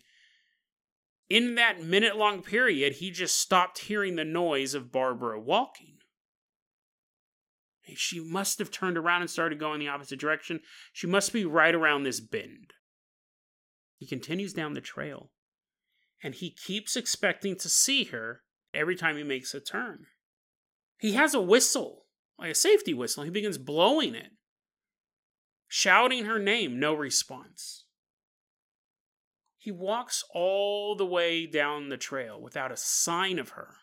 in 1.29 1.57
that 1.57 1.83
minute 1.83 2.17
long 2.17 2.43
period, 2.43 2.95
he 2.95 3.11
just 3.11 3.39
stopped 3.39 3.79
hearing 3.79 4.17
the 4.17 4.25
noise 4.25 4.75
of 4.75 4.93
Barbara 4.93 5.41
walking. 5.41 5.95
She 7.95 8.21
must 8.21 8.59
have 8.59 8.71
turned 8.71 8.99
around 8.99 9.23
and 9.23 9.31
started 9.31 9.61
going 9.61 9.79
the 9.79 9.89
opposite 9.89 10.19
direction. 10.19 10.61
She 10.93 11.07
must 11.07 11.33
be 11.33 11.45
right 11.45 11.75
around 11.75 12.03
this 12.03 12.21
bend. 12.21 12.73
He 13.97 14.07
continues 14.07 14.53
down 14.53 14.75
the 14.75 14.81
trail, 14.81 15.31
and 16.23 16.35
he 16.35 16.51
keeps 16.51 16.97
expecting 16.97 17.57
to 17.57 17.69
see 17.69 18.05
her 18.05 18.43
every 18.75 18.97
time 18.97 19.17
he 19.17 19.23
makes 19.23 19.55
a 19.55 19.61
turn. 19.61 20.07
He 20.99 21.13
has 21.13 21.33
a 21.33 21.41
whistle, 21.41 22.07
like 22.39 22.51
a 22.51 22.55
safety 22.55 22.93
whistle. 22.93 23.23
He 23.23 23.31
begins 23.31 23.59
blowing 23.59 24.15
it, 24.15 24.33
shouting 25.69 26.25
her 26.25 26.39
name, 26.39 26.79
no 26.79 26.93
response. 26.93 27.86
He 29.67 29.73
walks 29.73 30.23
all 30.33 30.95
the 30.95 31.05
way 31.05 31.45
down 31.45 31.89
the 31.89 31.97
trail 31.97 32.41
without 32.41 32.71
a 32.71 32.77
sign 32.77 33.37
of 33.37 33.49
her. 33.49 33.75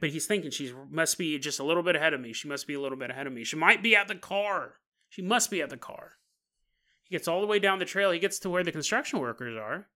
But 0.00 0.08
he's 0.08 0.24
thinking 0.24 0.50
she 0.50 0.72
must 0.90 1.18
be 1.18 1.38
just 1.38 1.60
a 1.60 1.64
little 1.64 1.82
bit 1.82 1.96
ahead 1.96 2.14
of 2.14 2.20
me. 2.22 2.32
She 2.32 2.48
must 2.48 2.66
be 2.66 2.72
a 2.72 2.80
little 2.80 2.96
bit 2.96 3.10
ahead 3.10 3.26
of 3.26 3.32
me. 3.34 3.44
She 3.44 3.56
might 3.56 3.82
be 3.82 3.94
at 3.94 4.08
the 4.08 4.14
car. 4.14 4.76
She 5.10 5.20
must 5.20 5.50
be 5.50 5.60
at 5.60 5.68
the 5.68 5.76
car. 5.76 6.12
He 7.02 7.14
gets 7.14 7.28
all 7.28 7.42
the 7.42 7.46
way 7.46 7.58
down 7.58 7.78
the 7.78 7.84
trail. 7.84 8.10
He 8.10 8.18
gets 8.18 8.38
to 8.38 8.48
where 8.48 8.64
the 8.64 8.72
construction 8.72 9.18
workers 9.18 9.54
are. 9.54 9.88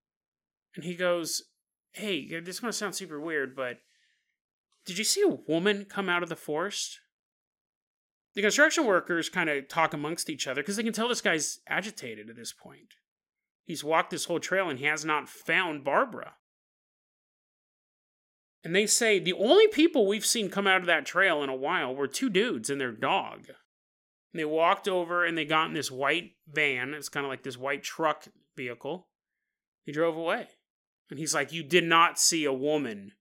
And 0.74 0.84
he 0.84 0.94
goes, 0.94 1.44
Hey, 1.92 2.28
this 2.28 2.56
is 2.56 2.60
going 2.60 2.70
to 2.70 2.76
sound 2.76 2.94
super 2.94 3.18
weird, 3.18 3.56
but 3.56 3.78
did 4.84 4.98
you 4.98 5.04
see 5.04 5.22
a 5.22 5.50
woman 5.50 5.86
come 5.86 6.10
out 6.10 6.24
of 6.24 6.28
the 6.28 6.36
forest? 6.36 7.00
The 8.34 8.42
construction 8.42 8.84
workers 8.84 9.30
kind 9.30 9.48
of 9.48 9.66
talk 9.66 9.94
amongst 9.94 10.28
each 10.28 10.46
other 10.46 10.60
because 10.60 10.76
they 10.76 10.82
can 10.82 10.92
tell 10.92 11.08
this 11.08 11.22
guy's 11.22 11.60
agitated 11.66 12.28
at 12.28 12.36
this 12.36 12.52
point. 12.52 12.96
He's 13.66 13.84
walked 13.84 14.10
this 14.10 14.24
whole 14.26 14.40
trail 14.40 14.70
and 14.70 14.78
he 14.78 14.86
has 14.86 15.04
not 15.04 15.28
found 15.28 15.84
Barbara. 15.84 16.34
And 18.64 18.74
they 18.74 18.86
say 18.86 19.18
the 19.18 19.32
only 19.32 19.68
people 19.68 20.06
we've 20.06 20.24
seen 20.24 20.48
come 20.48 20.66
out 20.66 20.80
of 20.80 20.86
that 20.86 21.04
trail 21.04 21.42
in 21.42 21.50
a 21.50 21.54
while 21.54 21.94
were 21.94 22.08
two 22.08 22.30
dudes 22.30 22.70
and 22.70 22.80
their 22.80 22.92
dog. 22.92 23.48
And 23.48 24.40
they 24.40 24.44
walked 24.44 24.88
over 24.88 25.24
and 25.24 25.36
they 25.36 25.44
got 25.44 25.68
in 25.68 25.74
this 25.74 25.90
white 25.90 26.32
van. 26.48 26.94
It's 26.94 27.08
kind 27.08 27.26
of 27.26 27.30
like 27.30 27.42
this 27.42 27.58
white 27.58 27.82
truck 27.82 28.26
vehicle. 28.56 29.08
He 29.84 29.92
drove 29.92 30.16
away. 30.16 30.48
And 31.10 31.18
he's 31.18 31.34
like, 31.34 31.52
You 31.52 31.62
did 31.62 31.84
not 31.84 32.18
see 32.18 32.44
a 32.44 32.52
woman 32.52 33.12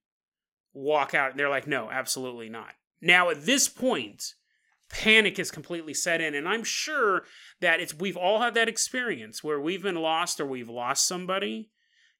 walk 0.72 1.14
out. 1.14 1.30
And 1.30 1.38
they're 1.38 1.48
like, 1.48 1.66
No, 1.66 1.90
absolutely 1.90 2.48
not. 2.48 2.74
Now, 3.00 3.30
at 3.30 3.46
this 3.46 3.68
point, 3.68 4.34
panic 4.90 5.38
is 5.38 5.50
completely 5.50 5.94
set 5.94 6.20
in. 6.20 6.34
And 6.34 6.48
i'm 6.48 6.64
sure 6.64 7.24
that 7.60 7.80
it's 7.80 7.94
we've 7.94 8.16
all 8.16 8.40
had 8.40 8.54
that 8.54 8.68
experience 8.68 9.42
where 9.42 9.60
we've 9.60 9.82
been 9.82 9.96
lost 9.96 10.40
or 10.40 10.46
we've 10.46 10.68
lost 10.68 11.06
somebody. 11.06 11.70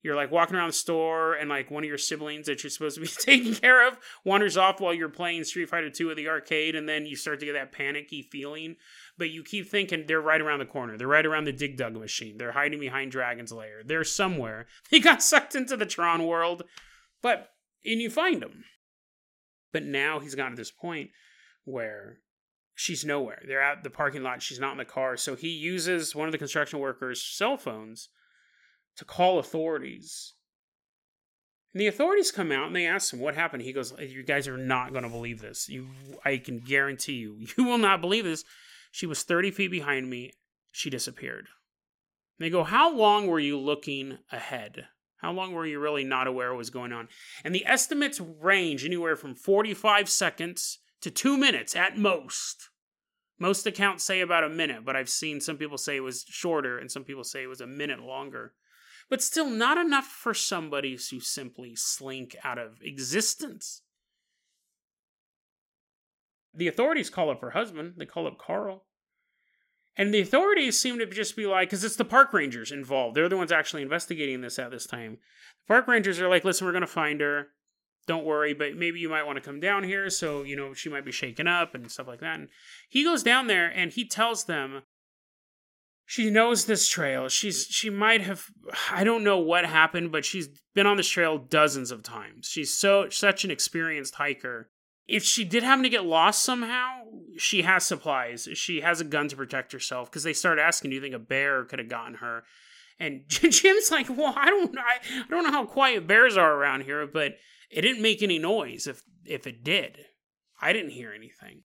You're 0.02 0.14
like 0.14 0.31
walking 0.31 0.55
around 0.55 0.68
the 0.68 0.74
store 0.74 1.35
and 1.35 1.48
like 1.48 1.68
one 1.68 1.83
of 1.83 1.88
your 1.88 1.98
siblings 1.98 2.46
that 2.46 2.62
you're 2.62 2.70
supposed 2.70 2.94
to 2.94 3.00
be 3.00 3.07
taking 3.18 3.55
care 3.55 3.87
of 3.88 3.98
wanders 4.24 4.57
off 4.57 4.81
while 4.81 4.94
you're 4.94 5.09
playing 5.09 5.42
street 5.44 5.68
fighter 5.68 5.90
2 5.90 6.11
at 6.11 6.16
the 6.16 6.29
arcade 6.29 6.76
and 6.76 6.88
then 6.88 7.07
you 7.07 7.16
start 7.16 7.40
to 7.40 7.46
get 7.46 7.55
that 7.55 7.72
panicky 7.72 8.22
feeling. 8.22 8.76
But 9.18 9.31
you 9.31 9.42
keep 9.42 9.68
thinking 9.68 10.05
they're 10.07 10.20
right 10.20 10.40
around 10.40 10.61
the 10.61 10.66
corner. 10.66 10.96
They're 10.96 11.09
right 11.09 11.26
around 11.26 11.44
the 11.44 11.52
dig 11.52 11.76
dug 11.76 11.96
machine. 11.96 12.38
They're 12.38 12.52
hiding 12.52 12.79
behind 12.79 13.11
dragon's 13.11 13.52
lair. 13.52 13.83
They're 13.85 14.05
somewhere. 14.05 14.66
They 14.90 15.00
got 15.00 15.22
sucked 15.22 15.55
into 15.55 15.76
the 15.76 15.87
tron 15.87 16.24
world. 16.24 16.62
But 17.20 17.50
and 17.85 18.00
you 18.00 18.11
find 18.11 18.40
them 18.40 18.64
but 19.76 19.85
now 19.85 20.20
he's 20.20 20.35
gotten 20.35 20.52
to 20.52 20.57
this 20.57 20.70
point 20.70 21.11
where 21.66 22.20
she's 22.77 23.05
nowhere. 23.05 23.43
They're 23.45 23.61
at 23.61 23.83
the 23.83 23.91
parking 23.91 24.23
lot. 24.23 24.41
She's 24.41 24.61
not 24.61 24.73
in 24.73 24.79
the 24.79 24.85
car. 24.85 25.17
So 25.17 25.35
he 25.35 25.49
uses 25.49 26.15
one 26.15 26.29
of 26.29 26.33
the 26.33 26.39
construction 26.39 26.79
workers' 26.79 27.21
cell 27.21 27.57
phones 27.57 28.09
to 28.97 29.05
call 29.05 29.41
authorities. 29.41 30.35
And 31.75 31.81
the 31.81 31.89
authorities 31.89 32.31
come 32.31 32.53
out 32.53 32.69
and 32.69 32.77
they 32.77 32.87
ask 32.87 33.12
him 33.12 33.19
what 33.19 33.35
happened. 33.35 33.62
He 33.62 33.73
goes, 33.73 33.93
"You 33.99 34.23
guys 34.23 34.47
are 34.47 34.57
not 34.57 34.93
going 34.93 35.03
to 35.03 35.11
believe 35.11 35.41
this. 35.41 35.69
You, 35.69 35.89
I 36.25 36.37
can 36.37 36.61
guarantee 36.61 37.15
you, 37.15 37.47
you 37.59 37.65
will 37.65 37.79
not 37.79 38.01
believe 38.01 38.25
this. 38.25 38.45
She 38.93 39.07
was 39.07 39.25
30 39.25 39.51
feet 39.51 39.73
behind 39.73 40.09
me. 40.09 40.35
She 40.71 40.89
disappeared." 40.89 41.49
They 42.39 42.51
go, 42.51 42.65
How 42.65 42.95
long 42.95 43.27
were 43.27 43.41
you 43.41 43.59
looking 43.59 44.19
ahead? 44.31 44.87
How 45.19 45.33
long 45.33 45.53
were 45.53 45.67
you 45.67 45.81
really 45.81 46.05
not 46.05 46.27
aware 46.27 46.51
what 46.51 46.59
was 46.59 46.71
going 46.71 46.93
on? 46.93 47.09
And 47.43 47.55
the 47.55 47.65
estimates 47.67 48.21
range 48.21 48.85
anywhere 48.85 49.17
from 49.17 49.35
45 49.35 50.09
seconds 50.09 50.79
to 51.03 51.11
two 51.11 51.37
minutes 51.37 51.77
at 51.77 51.99
most. 51.99 52.71
Most 53.39 53.67
accounts 53.67 54.05
say 54.05 54.21
about 54.21 54.45
a 54.45 54.49
minute, 54.49 54.85
but 54.85 54.97
I've 54.97 55.11
seen 55.11 55.41
some 55.41 55.59
people 55.59 55.77
say 55.77 55.97
it 55.97 56.01
was 56.01 56.25
shorter 56.29 56.79
and 56.79 56.91
some 56.91 57.05
people 57.05 57.25
say 57.25 57.43
it 57.43 57.49
was 57.49 57.61
a 57.61 57.67
minute 57.67 58.01
longer. 58.01 58.55
But 59.09 59.23
still, 59.23 59.51
not 59.51 59.79
enough 59.79 60.07
for 60.07 60.35
somebody 60.35 60.97
to 60.97 61.21
simply 61.21 61.77
slink 61.77 62.35
out 62.43 62.59
of 62.59 62.79
existence. 62.83 63.83
The 66.55 66.69
authorities 66.69 67.11
call 67.11 67.31
up 67.31 67.43
her 67.43 67.51
husband, 67.51 67.95
they 67.99 68.07
call 68.07 68.27
up 68.27 68.39
Carl. 68.39 68.87
And 69.99 70.13
the 70.13 70.21
authorities 70.21 70.79
seem 70.79 70.99
to 70.99 71.07
just 71.07 71.37
be 71.37 71.47
like, 71.47 71.69
because 71.69 71.85
it's 71.85 71.97
the 71.97 72.05
park 72.05 72.33
rangers 72.33 72.73
involved. 72.73 73.17
They're 73.17 73.29
the 73.29 73.37
ones 73.37 73.53
actually 73.53 73.83
investigating 73.83 74.41
this 74.41 74.59
at 74.59 74.71
this 74.71 74.87
time. 74.87 75.13
The 75.13 75.69
park 75.69 75.87
rangers 75.89 76.21
are 76.21 76.29
like, 76.29 76.45
listen, 76.45 76.67
we're 76.67 76.73
going 76.73 76.83
to 76.83 76.87
find 76.87 77.21
her. 77.21 77.49
Don't 78.07 78.25
worry, 78.25 78.55
but 78.55 78.77
maybe 78.77 79.01
you 79.01 79.09
might 79.09 79.27
want 79.27 79.37
to 79.37 79.42
come 79.42 79.61
down 79.61 79.83
here. 79.83 80.09
So, 80.11 80.42
you 80.42 80.57
know, 80.57 80.75
she 80.75 80.88
might 80.88 81.05
be 81.05 81.12
shaken 81.12 81.49
up 81.49 81.75
and 81.75 81.90
stuff 81.90 82.07
like 82.07 82.21
that. 82.21 82.38
And 82.38 82.49
he 82.88 83.03
goes 83.03 83.23
down 83.23 83.47
there 83.47 83.66
and 83.66 83.92
he 83.92 84.07
tells 84.07 84.45
them 84.45 84.83
she 86.05 86.31
knows 86.31 86.66
this 86.66 86.88
trail. 86.88 87.29
She's 87.29 87.66
she 87.66 87.90
might 87.90 88.21
have 88.21 88.47
I 88.92 89.03
don't 89.03 89.25
know 89.25 89.38
what 89.38 89.64
happened, 89.64 90.12
but 90.12 90.25
she's 90.25 90.49
been 90.75 90.87
on 90.87 90.97
this 90.97 91.09
trail 91.09 91.37
dozens 91.38 91.90
of 91.90 92.03
times. 92.03 92.47
She's 92.47 92.75
so 92.75 93.09
such 93.09 93.45
an 93.45 93.51
experienced 93.51 94.14
hiker 94.14 94.71
if 95.09 95.23
she 95.23 95.45
did 95.45 95.62
happen 95.62 95.85
to 95.85 95.88
get 95.88 96.05
lost 96.05 96.42
somehow, 96.42 97.03
she 97.38 97.62
has 97.62 97.87
supplies. 97.87 98.49
She 98.55 98.81
has 98.81 99.01
a 99.01 99.05
gun 99.05 99.29
to 99.29 99.37
protect 99.37 99.73
herself 99.73 100.11
because 100.11 100.25
they 100.25 100.33
start 100.33 100.59
asking, 100.59 100.90
"Do 100.90 100.97
you 100.97 101.03
think 101.03 101.14
a 101.14 101.19
bear 101.19 101.64
could 101.64 101.79
have 101.79 101.88
gotten 101.88 102.14
her?" 102.14 102.45
And 102.99 103.23
Jim's 103.29 103.90
like, 103.90 104.09
"Well, 104.09 104.35
I 104.37 104.47
don't, 104.47 104.77
I, 104.79 104.99
I 105.21 105.25
don't 105.29 105.45
know 105.45 105.53
how 105.53 105.64
quiet 105.64 106.07
bears 106.07 106.37
are 106.37 106.55
around 106.55 106.83
here, 106.83 107.07
but 107.07 107.37
it 107.77 107.83
didn't 107.83 108.03
make 108.03 108.23
any 108.23 108.41
noise. 108.41 108.89
If 108.89 109.03
if 109.25 109.47
it 109.47 109.62
did, 109.62 110.07
I 110.61 110.73
didn't 110.73 110.91
hear 110.91 111.12
anything." 111.12 111.62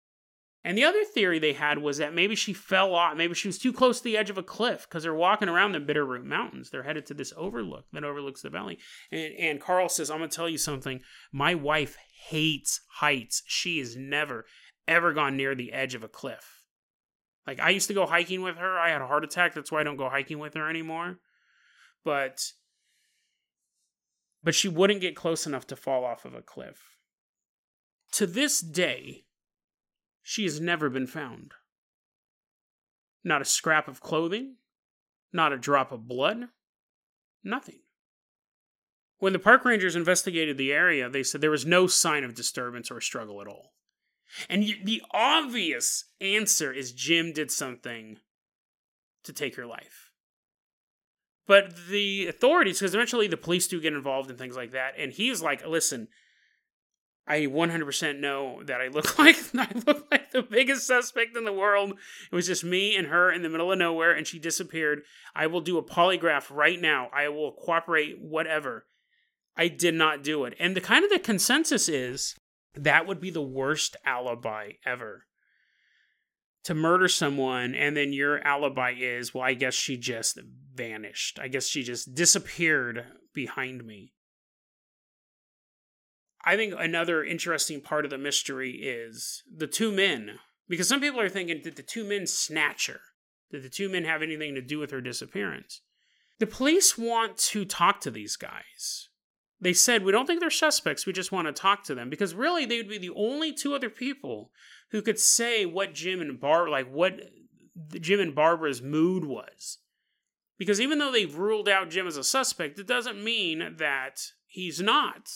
And 0.63 0.77
the 0.77 0.83
other 0.83 1.03
theory 1.03 1.39
they 1.39 1.53
had 1.53 1.79
was 1.79 1.97
that 1.97 2.13
maybe 2.13 2.35
she 2.35 2.53
fell 2.53 2.93
off. 2.93 3.17
Maybe 3.17 3.33
she 3.33 3.47
was 3.47 3.57
too 3.57 3.73
close 3.73 3.97
to 3.97 4.03
the 4.03 4.15
edge 4.15 4.29
of 4.29 4.37
a 4.37 4.43
cliff 4.43 4.87
because 4.87 5.01
they're 5.01 5.13
walking 5.13 5.49
around 5.49 5.71
the 5.71 5.79
Bitterroot 5.79 6.23
Mountains. 6.23 6.69
They're 6.69 6.83
headed 6.83 7.07
to 7.07 7.15
this 7.15 7.33
overlook 7.35 7.85
that 7.93 8.03
overlooks 8.03 8.43
the 8.43 8.51
valley. 8.51 8.77
And, 9.11 9.33
and 9.39 9.61
Carl 9.61 9.89
says, 9.89 10.11
I'm 10.11 10.19
going 10.19 10.29
to 10.29 10.35
tell 10.35 10.47
you 10.47 10.59
something. 10.59 11.01
My 11.31 11.55
wife 11.55 11.97
hates 12.27 12.81
heights. 12.97 13.41
She 13.47 13.79
has 13.79 13.95
never, 13.95 14.45
ever 14.87 15.13
gone 15.13 15.35
near 15.35 15.55
the 15.55 15.73
edge 15.73 15.95
of 15.95 16.03
a 16.03 16.07
cliff. 16.07 16.61
Like, 17.47 17.59
I 17.59 17.71
used 17.71 17.87
to 17.87 17.95
go 17.95 18.05
hiking 18.05 18.43
with 18.43 18.57
her. 18.57 18.77
I 18.77 18.89
had 18.89 19.01
a 19.01 19.07
heart 19.07 19.23
attack. 19.23 19.55
That's 19.55 19.71
why 19.71 19.79
I 19.81 19.83
don't 19.83 19.97
go 19.97 20.09
hiking 20.09 20.37
with 20.37 20.53
her 20.53 20.69
anymore. 20.69 21.17
But. 22.05 22.39
But 24.43 24.55
she 24.55 24.67
wouldn't 24.67 25.01
get 25.01 25.15
close 25.15 25.45
enough 25.45 25.67
to 25.67 25.75
fall 25.75 26.03
off 26.03 26.25
of 26.25 26.33
a 26.33 26.41
cliff. 26.41 26.97
To 28.13 28.25
this 28.25 28.59
day, 28.59 29.25
she 30.21 30.43
has 30.43 30.59
never 30.59 30.89
been 30.89 31.07
found. 31.07 31.53
Not 33.23 33.41
a 33.41 33.45
scrap 33.45 33.87
of 33.87 34.01
clothing, 34.01 34.55
not 35.31 35.53
a 35.53 35.57
drop 35.57 35.91
of 35.91 36.07
blood, 36.07 36.47
nothing. 37.43 37.79
When 39.19 39.33
the 39.33 39.39
park 39.39 39.63
rangers 39.65 39.95
investigated 39.95 40.57
the 40.57 40.73
area, 40.73 41.07
they 41.07 41.21
said 41.21 41.41
there 41.41 41.51
was 41.51 41.65
no 41.65 41.85
sign 41.85 42.23
of 42.23 42.33
disturbance 42.33 42.89
or 42.89 42.99
struggle 42.99 43.39
at 43.39 43.47
all. 43.47 43.73
And 44.49 44.63
the 44.63 45.03
obvious 45.11 46.05
answer 46.19 46.71
is 46.73 46.91
Jim 46.91 47.31
did 47.31 47.51
something 47.51 48.17
to 49.23 49.33
take 49.33 49.55
her 49.57 49.65
life. 49.65 50.10
But 51.47 51.87
the 51.89 52.27
authorities, 52.27 52.79
because 52.79 52.93
eventually 52.93 53.27
the 53.27 53.37
police 53.37 53.67
do 53.67 53.81
get 53.81 53.93
involved 53.93 54.29
in 54.29 54.37
things 54.37 54.55
like 54.55 54.71
that, 54.71 54.93
and 54.97 55.11
he's 55.11 55.41
like, 55.41 55.65
listen, 55.65 56.07
I 57.27 57.41
100% 57.41 58.19
know 58.19 58.61
that 58.63 58.81
I 58.81 58.87
look 58.87 59.17
like 59.19 59.37
I 59.55 59.67
look 59.85 60.07
like 60.11 60.31
the 60.31 60.41
biggest 60.41 60.87
suspect 60.87 61.37
in 61.37 61.45
the 61.45 61.53
world. 61.53 61.93
It 62.31 62.35
was 62.35 62.47
just 62.47 62.63
me 62.63 62.95
and 62.95 63.07
her 63.07 63.31
in 63.31 63.41
the 63.41 63.49
middle 63.49 63.71
of 63.71 63.79
nowhere, 63.79 64.11
and 64.11 64.27
she 64.27 64.39
disappeared. 64.39 65.01
I 65.35 65.47
will 65.47 65.61
do 65.61 65.77
a 65.77 65.83
polygraph 65.83 66.45
right 66.49 66.79
now. 66.79 67.09
I 67.13 67.29
will 67.29 67.53
cooperate, 67.53 68.19
whatever. 68.19 68.85
I 69.55 69.67
did 69.67 69.93
not 69.93 70.23
do 70.23 70.45
it. 70.45 70.55
And 70.59 70.75
the 70.75 70.81
kind 70.81 71.03
of 71.03 71.11
the 71.11 71.19
consensus 71.19 71.89
is 71.89 72.35
that 72.73 73.05
would 73.05 73.19
be 73.19 73.29
the 73.29 73.41
worst 73.41 73.95
alibi 74.05 74.73
ever. 74.85 75.25
To 76.65 76.75
murder 76.75 77.07
someone, 77.07 77.73
and 77.73 77.97
then 77.97 78.13
your 78.13 78.39
alibi 78.45 78.93
is, 78.97 79.33
well, 79.33 79.43
I 79.43 79.55
guess 79.55 79.73
she 79.73 79.97
just 79.97 80.39
vanished. 80.73 81.39
I 81.39 81.47
guess 81.47 81.67
she 81.67 81.81
just 81.81 82.13
disappeared 82.13 83.05
behind 83.33 83.83
me. 83.83 84.13
I 86.43 86.55
think 86.55 86.73
another 86.77 87.23
interesting 87.23 87.81
part 87.81 88.05
of 88.05 88.11
the 88.11 88.17
mystery 88.17 88.71
is 88.71 89.43
the 89.51 89.67
two 89.67 89.91
men. 89.91 90.39
Because 90.67 90.87
some 90.87 91.01
people 91.01 91.19
are 91.19 91.29
thinking, 91.29 91.61
did 91.61 91.75
the 91.75 91.83
two 91.83 92.03
men 92.03 92.25
snatch 92.25 92.87
her? 92.87 93.01
Did 93.51 93.63
the 93.63 93.69
two 93.69 93.89
men 93.89 94.05
have 94.05 94.21
anything 94.21 94.55
to 94.55 94.61
do 94.61 94.79
with 94.79 94.91
her 94.91 95.01
disappearance? 95.01 95.81
The 96.39 96.47
police 96.47 96.97
want 96.97 97.37
to 97.37 97.65
talk 97.65 98.01
to 98.01 98.11
these 98.11 98.35
guys. 98.35 99.09
They 99.61 99.73
said, 99.73 100.03
we 100.03 100.11
don't 100.11 100.25
think 100.25 100.39
they're 100.39 100.49
suspects, 100.49 101.05
we 101.05 101.13
just 101.13 101.31
want 101.31 101.47
to 101.47 101.53
talk 101.53 101.83
to 101.83 101.95
them. 101.95 102.09
Because 102.09 102.33
really, 102.33 102.65
they 102.65 102.77
would 102.77 102.89
be 102.89 102.97
the 102.97 103.13
only 103.15 103.53
two 103.53 103.75
other 103.75 103.89
people 103.89 104.51
who 104.89 105.01
could 105.01 105.19
say 105.19 105.65
what 105.65 105.93
Jim 105.93 106.19
and 106.19 106.39
Bar 106.39 106.67
like 106.67 106.91
what 106.91 107.19
Jim 107.99 108.19
and 108.19 108.35
Barbara's 108.35 108.81
mood 108.81 109.23
was. 109.23 109.77
Because 110.57 110.81
even 110.81 110.99
though 110.99 111.11
they've 111.11 111.33
ruled 111.33 111.69
out 111.69 111.89
Jim 111.89 112.05
as 112.05 112.17
a 112.17 112.23
suspect, 112.23 112.77
it 112.77 112.87
doesn't 112.87 113.23
mean 113.23 113.75
that 113.77 114.19
he's 114.45 114.81
not. 114.81 115.29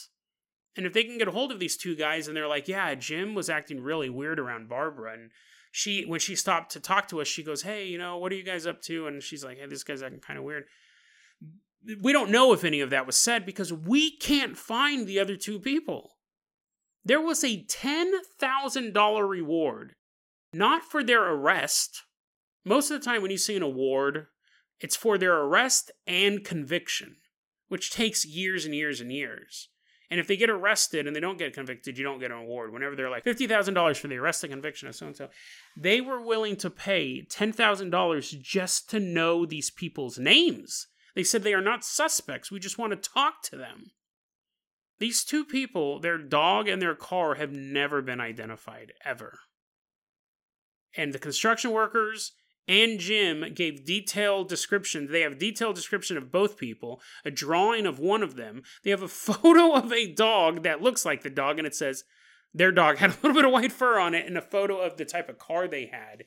And 0.76 0.86
if 0.86 0.94
they 0.94 1.04
can 1.04 1.18
get 1.18 1.28
a 1.28 1.32
hold 1.32 1.52
of 1.52 1.60
these 1.60 1.78
two 1.78 1.96
guys 1.96 2.28
and 2.28 2.36
they're 2.36 2.48
like, 2.48 2.68
yeah, 2.68 2.94
Jim 2.96 3.34
was 3.34 3.50
acting 3.50 3.82
really 3.82 4.10
weird 4.10 4.40
around 4.40 4.70
Barbara. 4.70 5.14
And 5.14 5.32
she, 5.72 6.04
when 6.04 6.20
she 6.20 6.36
stopped 6.36 6.72
to 6.74 6.80
talk 6.80 7.08
to 7.08 7.22
us, 7.22 7.28
she 7.28 7.44
goes, 7.44 7.62
hey, 7.62 7.86
you 7.86 7.98
know, 7.98 8.18
what 8.18 8.32
are 8.32 8.36
you 8.36 8.44
guys 8.44 8.68
up 8.68 8.82
to? 8.84 9.08
And 9.08 9.24
she's 9.24 9.44
like, 9.44 9.58
hey, 9.58 9.68
this 9.68 9.84
guy's 9.84 10.04
acting 10.04 10.20
kind 10.20 10.38
of 10.38 10.46
weird. 10.46 10.66
We 12.02 12.14
don't 12.14 12.32
know 12.32 12.54
if 12.54 12.64
any 12.64 12.82
of 12.82 12.90
that 12.90 13.06
was 13.06 13.18
said 13.18 13.46
because 13.46 13.72
we 13.72 14.18
can't 14.18 14.58
find 14.58 15.06
the 15.06 15.20
other 15.20 15.36
two 15.36 15.60
people. 15.60 16.12
There 17.04 17.22
was 17.22 17.44
a 17.44 17.64
$10,000 17.64 19.30
reward, 19.30 19.94
not 20.52 20.84
for 20.84 21.04
their 21.04 21.24
arrest. 21.24 22.02
Most 22.64 22.90
of 22.90 23.00
the 23.00 23.06
time, 23.06 23.22
when 23.22 23.30
you 23.30 23.38
see 23.38 23.56
an 23.56 23.62
award, 23.62 24.28
it's 24.80 24.96
for 24.96 25.18
their 25.18 25.36
arrest 25.36 25.92
and 26.08 26.44
conviction, 26.44 27.18
which 27.68 27.92
takes 27.92 28.26
years 28.26 28.66
and 28.66 28.74
years 28.74 29.00
and 29.00 29.12
years. 29.12 29.70
And 30.10 30.20
if 30.20 30.28
they 30.28 30.38
get 30.38 30.50
arrested 30.50 31.08
and 31.08 31.16
they 31.16 31.20
don't 31.20 31.38
get 31.38 31.54
convicted, 31.54 31.98
you 31.98 32.04
don't 32.04 32.20
get 32.20 32.32
an 32.32 32.38
award. 32.38 32.72
Whenever 32.72 32.96
they're 32.96 33.10
like 33.10 33.24
$50,000 33.24 33.98
for 33.98 34.08
the 34.08 34.18
arrest 34.18 34.44
and 34.44 34.54
conviction 34.54 34.88
of 34.88 34.96
so 34.96 35.08
and 35.08 35.16
so, 35.16 35.30
they 35.76 36.02
were 36.02 36.22
willing 36.22 36.56
to 36.58 36.70
pay 36.70 37.26
$10,000 37.26 38.42
just 38.42 38.90
to 38.90 39.00
know 39.00 39.46
these 39.46 39.72
people's 39.72 40.18
names. 40.18 40.88
They 41.16 41.24
said 41.24 41.44
they 41.44 41.54
are 41.54 41.62
not 41.62 41.86
suspects. 41.86 42.52
We 42.52 42.60
just 42.60 42.78
want 42.78 42.92
to 42.92 43.10
talk 43.10 43.42
to 43.44 43.56
them. 43.56 43.92
These 45.00 45.24
two 45.24 45.44
people, 45.44 46.00
their 46.00 46.18
dog 46.18 46.68
and 46.68 46.82
their 46.82 46.96
car, 46.96 47.36
have 47.36 47.52
never 47.52 48.02
been 48.02 48.22
identified, 48.22 48.94
ever. 49.04 49.40
And 50.96 51.14
the 51.14 51.20
construction 51.20 51.72
workers 51.72 52.32
and 52.68 53.00
Jim 53.00 53.54
gave 53.54 53.86
detailed 53.86 54.50
descriptions. 54.50 55.12
They 55.12 55.22
have 55.22 55.38
detailed 55.38 55.76
description 55.76 56.18
of 56.18 56.32
both 56.32 56.58
people, 56.58 57.02
a 57.24 57.32
drawing 57.32 57.86
of 57.86 58.00
one 58.00 58.24
of 58.24 58.36
them. 58.36 58.64
They 58.84 58.92
have 58.92 59.04
a 59.04 59.08
photo 59.10 59.74
of 59.74 59.92
a 59.92 60.12
dog 60.12 60.64
that 60.64 60.82
looks 60.82 61.06
like 61.06 61.24
the 61.24 61.30
dog, 61.30 61.58
and 61.58 61.68
it 61.68 61.76
says 61.76 62.04
their 62.54 62.72
dog 62.72 62.98
had 62.98 63.12
a 63.12 63.16
little 63.16 63.34
bit 63.34 63.46
of 63.46 63.52
white 63.52 63.72
fur 63.72 64.00
on 64.00 64.14
it, 64.14 64.26
and 64.26 64.38
a 64.38 64.42
photo 64.42 64.80
of 64.80 64.98
the 64.98 65.06
type 65.06 65.30
of 65.30 65.38
car 65.38 65.68
they 65.68 65.88
had. 65.88 66.24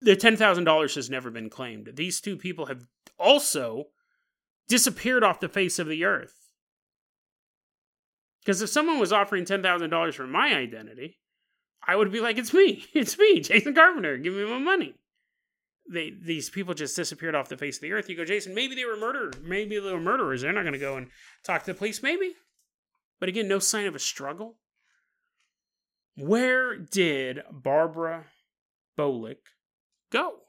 The 0.00 0.16
$10,000 0.16 0.94
has 0.94 1.10
never 1.10 1.30
been 1.30 1.50
claimed. 1.50 1.90
These 1.94 2.20
two 2.20 2.36
people 2.36 2.66
have 2.66 2.84
also 3.18 3.86
disappeared 4.68 5.24
off 5.24 5.40
the 5.40 5.48
face 5.48 5.78
of 5.78 5.88
the 5.88 6.04
earth. 6.04 6.34
Because 8.40 8.62
if 8.62 8.70
someone 8.70 8.98
was 8.98 9.12
offering 9.12 9.44
$10,000 9.44 10.14
for 10.14 10.26
my 10.26 10.54
identity, 10.54 11.18
I 11.86 11.96
would 11.96 12.12
be 12.12 12.20
like, 12.20 12.38
it's 12.38 12.54
me, 12.54 12.84
it's 12.94 13.18
me, 13.18 13.40
Jason 13.40 13.74
Carpenter, 13.74 14.16
give 14.18 14.34
me 14.34 14.44
my 14.44 14.58
money. 14.58 14.94
They 15.90 16.10
these 16.10 16.50
people 16.50 16.74
just 16.74 16.96
disappeared 16.96 17.34
off 17.34 17.48
the 17.48 17.56
face 17.56 17.78
of 17.78 17.80
the 17.80 17.92
earth. 17.92 18.10
You 18.10 18.16
go, 18.16 18.24
Jason, 18.24 18.54
maybe 18.54 18.74
they 18.74 18.84
were 18.84 18.98
murdered. 18.98 19.42
Maybe 19.42 19.78
they 19.78 19.90
were 19.90 19.98
murderers. 19.98 20.42
They're 20.42 20.52
not 20.52 20.62
going 20.62 20.74
to 20.74 20.78
go 20.78 20.98
and 20.98 21.08
talk 21.44 21.64
to 21.64 21.72
the 21.72 21.78
police. 21.78 22.02
Maybe, 22.02 22.34
but 23.18 23.30
again, 23.30 23.48
no 23.48 23.58
sign 23.58 23.86
of 23.86 23.94
a 23.94 23.98
struggle. 23.98 24.56
Where 26.14 26.76
did 26.76 27.40
Barbara 27.50 28.26
Bolick 28.98 29.36
go? 30.10 30.40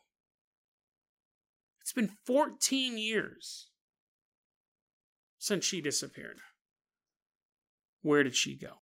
It's 1.82 1.94
been 1.94 2.12
14 2.26 2.98
years 2.98 3.70
since 5.40 5.66
she 5.66 5.82
disappeared. 5.82 6.38
Where 8.02 8.24
did 8.24 8.36
she 8.36 8.56
go? 8.56 8.82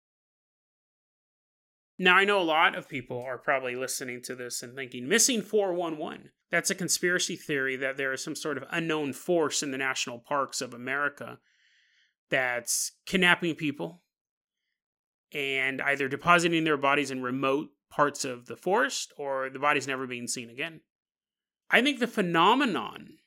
Now, 1.98 2.16
I 2.16 2.24
know 2.24 2.40
a 2.40 2.42
lot 2.42 2.76
of 2.76 2.88
people 2.88 3.22
are 3.22 3.36
probably 3.36 3.76
listening 3.76 4.22
to 4.22 4.34
this 4.34 4.62
and 4.62 4.74
thinking, 4.74 5.06
missing 5.06 5.42
411. 5.42 6.30
That's 6.50 6.70
a 6.70 6.74
conspiracy 6.74 7.36
theory 7.36 7.76
that 7.76 7.96
there 7.96 8.12
is 8.12 8.24
some 8.24 8.34
sort 8.34 8.56
of 8.56 8.64
unknown 8.70 9.12
force 9.12 9.62
in 9.62 9.70
the 9.70 9.78
national 9.78 10.18
parks 10.18 10.60
of 10.60 10.72
America 10.72 11.38
that's 12.30 12.92
kidnapping 13.06 13.54
people 13.54 14.02
and 15.32 15.80
either 15.82 16.08
depositing 16.08 16.64
their 16.64 16.76
bodies 16.76 17.10
in 17.10 17.22
remote 17.22 17.68
parts 17.90 18.24
of 18.24 18.46
the 18.46 18.56
forest 18.56 19.12
or 19.16 19.50
the 19.50 19.58
body's 19.58 19.86
never 19.86 20.06
being 20.06 20.26
seen 20.26 20.48
again. 20.48 20.80
I 21.70 21.82
think 21.82 21.98
the 21.98 22.06
phenomenon 22.06 23.18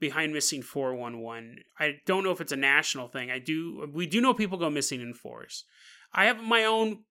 behind 0.00 0.32
missing 0.34 0.60
411 0.60 1.60
i 1.78 1.92
don't 2.04 2.24
know 2.24 2.32
if 2.32 2.40
it's 2.40 2.52
a 2.52 2.56
national 2.56 3.08
thing. 3.08 3.30
I 3.30 3.38
do 3.38 3.88
we 3.92 4.06
do 4.06 4.20
know 4.20 4.34
people 4.34 4.58
go 4.58 4.68
missing 4.68 5.00
in 5.00 5.14
forests. 5.14 5.64
I 6.12 6.26
have 6.26 6.42
my 6.42 6.64
own 6.64 7.04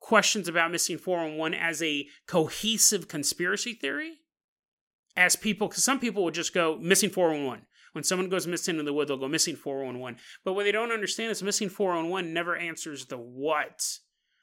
questions 0.00 0.48
about 0.48 0.70
missing 0.70 0.98
411 0.98 1.58
as 1.58 1.82
a 1.82 2.06
cohesive 2.26 3.08
conspiracy 3.08 3.74
theory 3.74 4.18
as 5.16 5.36
people 5.36 5.68
because 5.68 5.84
some 5.84 6.00
people 6.00 6.24
will 6.24 6.30
just 6.30 6.54
go 6.54 6.78
missing 6.80 7.10
411 7.10 7.66
when 7.92 8.04
someone 8.04 8.28
goes 8.28 8.46
missing 8.46 8.78
in 8.78 8.84
the 8.84 8.92
wood 8.92 9.08
they'll 9.08 9.16
go 9.16 9.28
missing 9.28 9.56
411 9.56 10.18
but 10.44 10.54
what 10.54 10.64
they 10.64 10.72
don't 10.72 10.92
understand 10.92 11.30
is 11.30 11.42
missing 11.42 11.68
411 11.68 12.32
never 12.32 12.56
answers 12.56 13.06
the 13.06 13.18
what 13.18 13.98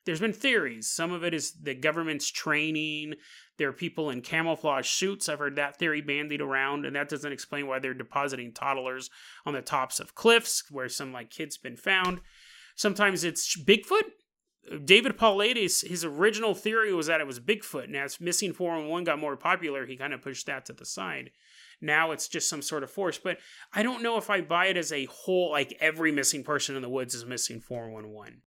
there's 0.08 0.22
been 0.22 0.34
theories. 0.34 0.90
Some 0.90 1.12
of 1.12 1.24
it 1.26 1.34
is 1.34 1.52
the 1.62 1.76
government's 1.76 2.32
training. 2.32 3.16
There 3.58 3.68
are 3.68 3.74
people 3.74 4.10
in 4.10 4.22
camouflage 4.22 4.88
suits. 4.88 5.28
I've 5.28 5.40
heard 5.40 5.58
that 5.58 5.78
theory 5.78 6.00
bandied 6.00 6.40
around 6.40 6.86
and 6.86 6.96
that 6.96 7.10
doesn't 7.10 7.32
explain 7.32 7.68
why 7.68 7.80
they're 7.80 7.94
depositing 7.94 8.54
toddlers 8.54 9.10
on 9.46 9.54
the 9.54 9.62
tops 9.62 10.00
of 10.00 10.16
cliffs 10.16 10.64
where 10.72 10.88
some 10.88 11.12
like 11.12 11.30
kids 11.30 11.58
been 11.58 11.76
found. 11.76 12.22
Sometimes 12.76 13.26
it's 13.26 13.60
bigfoot. 13.62 14.04
David 14.84 15.18
Paulides, 15.18 15.86
his 15.86 16.06
original 16.06 16.54
theory 16.54 16.94
was 16.94 17.08
that 17.08 17.22
it 17.22 17.28
was 17.28 17.40
Bigfoot, 17.40 17.86
and 17.86 17.96
as 17.96 18.20
Missing 18.20 18.52
411 18.52 19.06
got 19.06 19.18
more 19.18 19.38
popular, 19.38 19.86
he 19.86 19.96
kind 19.96 20.14
of 20.14 20.22
pushed 20.22 20.46
that 20.48 20.66
to 20.66 20.74
the 20.74 20.86
side. 20.86 21.32
Now 21.80 22.12
it's 22.12 22.28
just 22.28 22.50
some 22.50 22.62
sort 22.62 22.84
of 22.84 22.92
force, 22.92 23.18
but 23.18 23.38
I 23.74 23.82
don't 23.82 24.04
know 24.04 24.18
if 24.18 24.30
I 24.30 24.42
buy 24.42 24.66
it 24.66 24.76
as 24.76 24.92
a 24.92 25.06
whole, 25.06 25.52
like 25.52 25.78
every 25.80 26.12
missing 26.12 26.44
person 26.44 26.76
in 26.76 26.82
the 26.82 26.90
woods 26.90 27.16
is 27.16 27.26
missing 27.26 27.62
411. 27.62 28.42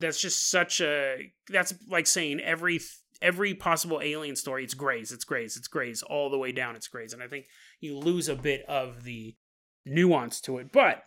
That's 0.00 0.20
just 0.20 0.50
such 0.50 0.80
a, 0.80 1.32
that's 1.48 1.74
like 1.88 2.06
saying 2.06 2.40
every 2.40 2.80
every 3.22 3.54
possible 3.54 4.00
alien 4.02 4.36
story, 4.36 4.64
it's 4.64 4.74
Greys, 4.74 5.12
it's 5.12 5.24
Greys, 5.24 5.56
it's 5.56 5.68
Greys, 5.68 6.02
all 6.02 6.30
the 6.30 6.38
way 6.38 6.52
down, 6.52 6.76
it's 6.76 6.88
Greys. 6.88 7.12
And 7.12 7.22
I 7.22 7.28
think 7.28 7.46
you 7.80 7.96
lose 7.98 8.28
a 8.28 8.34
bit 8.34 8.64
of 8.68 9.04
the 9.04 9.36
nuance 9.84 10.40
to 10.42 10.58
it. 10.58 10.72
But 10.72 11.04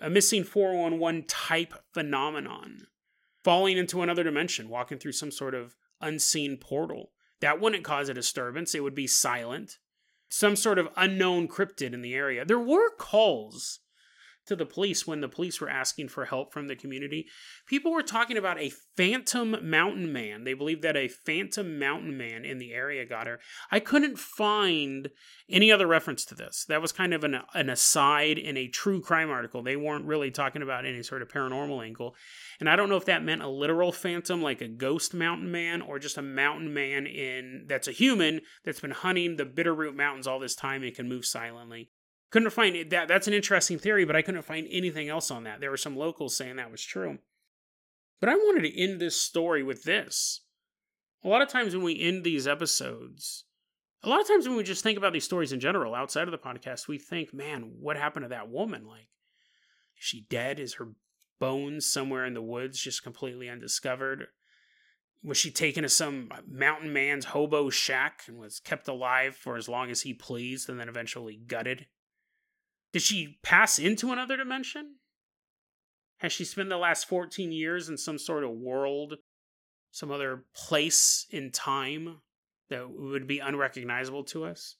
a 0.00 0.08
missing 0.08 0.44
411 0.44 1.24
type 1.26 1.74
phenomenon 1.92 2.86
falling 3.42 3.78
into 3.78 4.02
another 4.02 4.22
dimension, 4.22 4.68
walking 4.68 4.98
through 4.98 5.12
some 5.12 5.30
sort 5.30 5.54
of 5.54 5.74
unseen 6.00 6.56
portal. 6.56 7.10
That 7.40 7.60
wouldn't 7.60 7.84
cause 7.84 8.08
a 8.08 8.14
disturbance, 8.14 8.74
it 8.74 8.82
would 8.82 8.94
be 8.94 9.06
silent. 9.06 9.78
Some 10.30 10.56
sort 10.56 10.78
of 10.78 10.88
unknown 10.96 11.48
cryptid 11.48 11.94
in 11.94 12.02
the 12.02 12.14
area. 12.14 12.44
There 12.44 12.58
were 12.58 12.90
calls 12.90 13.80
to 14.48 14.56
the 14.56 14.66
police 14.66 15.06
when 15.06 15.20
the 15.20 15.28
police 15.28 15.60
were 15.60 15.68
asking 15.68 16.08
for 16.08 16.24
help 16.24 16.52
from 16.52 16.68
the 16.68 16.76
community. 16.76 17.26
People 17.66 17.92
were 17.92 18.02
talking 18.02 18.36
about 18.36 18.60
a 18.60 18.72
phantom 18.96 19.56
mountain 19.62 20.12
man. 20.12 20.44
They 20.44 20.54
believed 20.54 20.82
that 20.82 20.96
a 20.96 21.08
phantom 21.08 21.78
mountain 21.78 22.16
man 22.16 22.44
in 22.44 22.58
the 22.58 22.72
area 22.72 23.06
got 23.06 23.26
her. 23.26 23.40
I 23.70 23.80
couldn't 23.80 24.18
find 24.18 25.10
any 25.48 25.70
other 25.70 25.86
reference 25.86 26.24
to 26.26 26.34
this. 26.34 26.64
That 26.68 26.82
was 26.82 26.92
kind 26.92 27.14
of 27.14 27.24
an, 27.24 27.40
an 27.54 27.70
aside 27.70 28.38
in 28.38 28.56
a 28.56 28.68
true 28.68 29.00
crime 29.00 29.30
article. 29.30 29.62
They 29.62 29.76
weren't 29.76 30.06
really 30.06 30.30
talking 30.30 30.62
about 30.62 30.84
any 30.84 31.02
sort 31.02 31.22
of 31.22 31.28
paranormal 31.28 31.84
angle. 31.84 32.14
And 32.60 32.68
I 32.68 32.76
don't 32.76 32.88
know 32.88 32.96
if 32.96 33.04
that 33.06 33.24
meant 33.24 33.42
a 33.42 33.48
literal 33.48 33.92
phantom 33.92 34.42
like 34.42 34.60
a 34.60 34.68
ghost 34.68 35.14
mountain 35.14 35.50
man 35.50 35.82
or 35.82 35.98
just 35.98 36.18
a 36.18 36.22
mountain 36.22 36.74
man 36.74 37.06
in 37.06 37.66
that's 37.68 37.88
a 37.88 37.92
human 37.92 38.40
that's 38.64 38.80
been 38.80 38.90
hunting 38.90 39.36
the 39.36 39.44
Bitterroot 39.44 39.94
Mountains 39.94 40.26
all 40.26 40.38
this 40.38 40.54
time 40.54 40.82
and 40.82 40.94
can 40.94 41.08
move 41.08 41.24
silently. 41.24 41.90
Couldn't 42.30 42.50
find 42.50 42.76
it. 42.76 42.90
that. 42.90 43.08
That's 43.08 43.26
an 43.26 43.34
interesting 43.34 43.78
theory, 43.78 44.04
but 44.04 44.16
I 44.16 44.22
couldn't 44.22 44.42
find 44.42 44.66
anything 44.70 45.08
else 45.08 45.30
on 45.30 45.44
that. 45.44 45.60
There 45.60 45.70
were 45.70 45.76
some 45.76 45.96
locals 45.96 46.36
saying 46.36 46.56
that 46.56 46.70
was 46.70 46.82
true. 46.82 47.18
But 48.20 48.28
I 48.28 48.34
wanted 48.34 48.62
to 48.62 48.80
end 48.80 49.00
this 49.00 49.20
story 49.20 49.62
with 49.62 49.84
this. 49.84 50.42
A 51.24 51.28
lot 51.28 51.42
of 51.42 51.48
times 51.48 51.74
when 51.74 51.84
we 51.84 52.00
end 52.00 52.24
these 52.24 52.46
episodes, 52.46 53.44
a 54.02 54.08
lot 54.08 54.20
of 54.20 54.28
times 54.28 54.46
when 54.46 54.56
we 54.56 54.62
just 54.62 54.82
think 54.82 54.98
about 54.98 55.12
these 55.12 55.24
stories 55.24 55.52
in 55.52 55.60
general 55.60 55.94
outside 55.94 56.28
of 56.28 56.32
the 56.32 56.38
podcast, 56.38 56.86
we 56.86 56.98
think, 56.98 57.32
man, 57.32 57.72
what 57.80 57.96
happened 57.96 58.24
to 58.24 58.28
that 58.28 58.48
woman? 58.48 58.86
Like, 58.86 59.08
is 59.96 60.04
she 60.04 60.26
dead? 60.28 60.60
Is 60.60 60.74
her 60.74 60.92
bones 61.40 61.86
somewhere 61.86 62.24
in 62.24 62.34
the 62.34 62.42
woods 62.42 62.80
just 62.80 63.02
completely 63.02 63.48
undiscovered? 63.48 64.26
Was 65.22 65.38
she 65.38 65.50
taken 65.50 65.82
to 65.82 65.88
some 65.88 66.30
mountain 66.46 66.92
man's 66.92 67.26
hobo 67.26 67.70
shack 67.70 68.22
and 68.28 68.38
was 68.38 68.60
kept 68.60 68.86
alive 68.86 69.34
for 69.34 69.56
as 69.56 69.68
long 69.68 69.90
as 69.90 70.02
he 70.02 70.14
pleased 70.14 70.68
and 70.68 70.78
then 70.78 70.88
eventually 70.88 71.36
gutted? 71.36 71.86
Did 72.92 73.02
she 73.02 73.38
pass 73.42 73.78
into 73.78 74.12
another 74.12 74.36
dimension? 74.36 74.96
Has 76.18 76.32
she 76.32 76.44
spent 76.44 76.68
the 76.68 76.76
last 76.76 77.08
14 77.08 77.52
years 77.52 77.88
in 77.88 77.96
some 77.96 78.18
sort 78.18 78.44
of 78.44 78.50
world, 78.50 79.14
some 79.90 80.10
other 80.10 80.44
place 80.54 81.26
in 81.30 81.50
time 81.50 82.18
that 82.70 82.90
would 82.90 83.26
be 83.26 83.38
unrecognizable 83.38 84.24
to 84.24 84.44
us? 84.44 84.76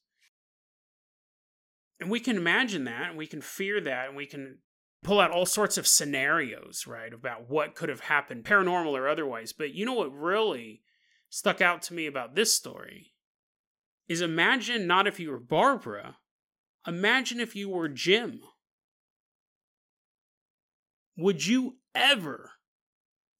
And 2.00 2.10
we 2.10 2.20
can 2.20 2.36
imagine 2.36 2.84
that, 2.84 3.10
and 3.10 3.18
we 3.18 3.26
can 3.26 3.40
fear 3.40 3.80
that, 3.80 4.08
and 4.08 4.16
we 4.16 4.26
can 4.26 4.58
pull 5.02 5.20
out 5.20 5.30
all 5.30 5.46
sorts 5.46 5.78
of 5.78 5.86
scenarios, 5.86 6.86
right, 6.86 7.12
about 7.12 7.48
what 7.48 7.74
could 7.74 7.88
have 7.88 8.00
happened, 8.00 8.44
paranormal 8.44 8.92
or 8.92 9.08
otherwise. 9.08 9.52
But 9.52 9.74
you 9.74 9.84
know 9.84 9.94
what 9.94 10.14
really 10.14 10.82
stuck 11.28 11.60
out 11.60 11.82
to 11.82 11.94
me 11.94 12.06
about 12.06 12.34
this 12.34 12.52
story 12.52 13.12
is 14.08 14.20
imagine 14.20 14.86
not 14.86 15.06
if 15.06 15.20
you 15.20 15.30
were 15.30 15.38
Barbara, 15.38 16.16
Imagine 16.88 17.38
if 17.38 17.54
you 17.54 17.68
were 17.68 17.86
Jim. 17.90 18.40
Would 21.18 21.46
you 21.46 21.76
ever 21.94 22.52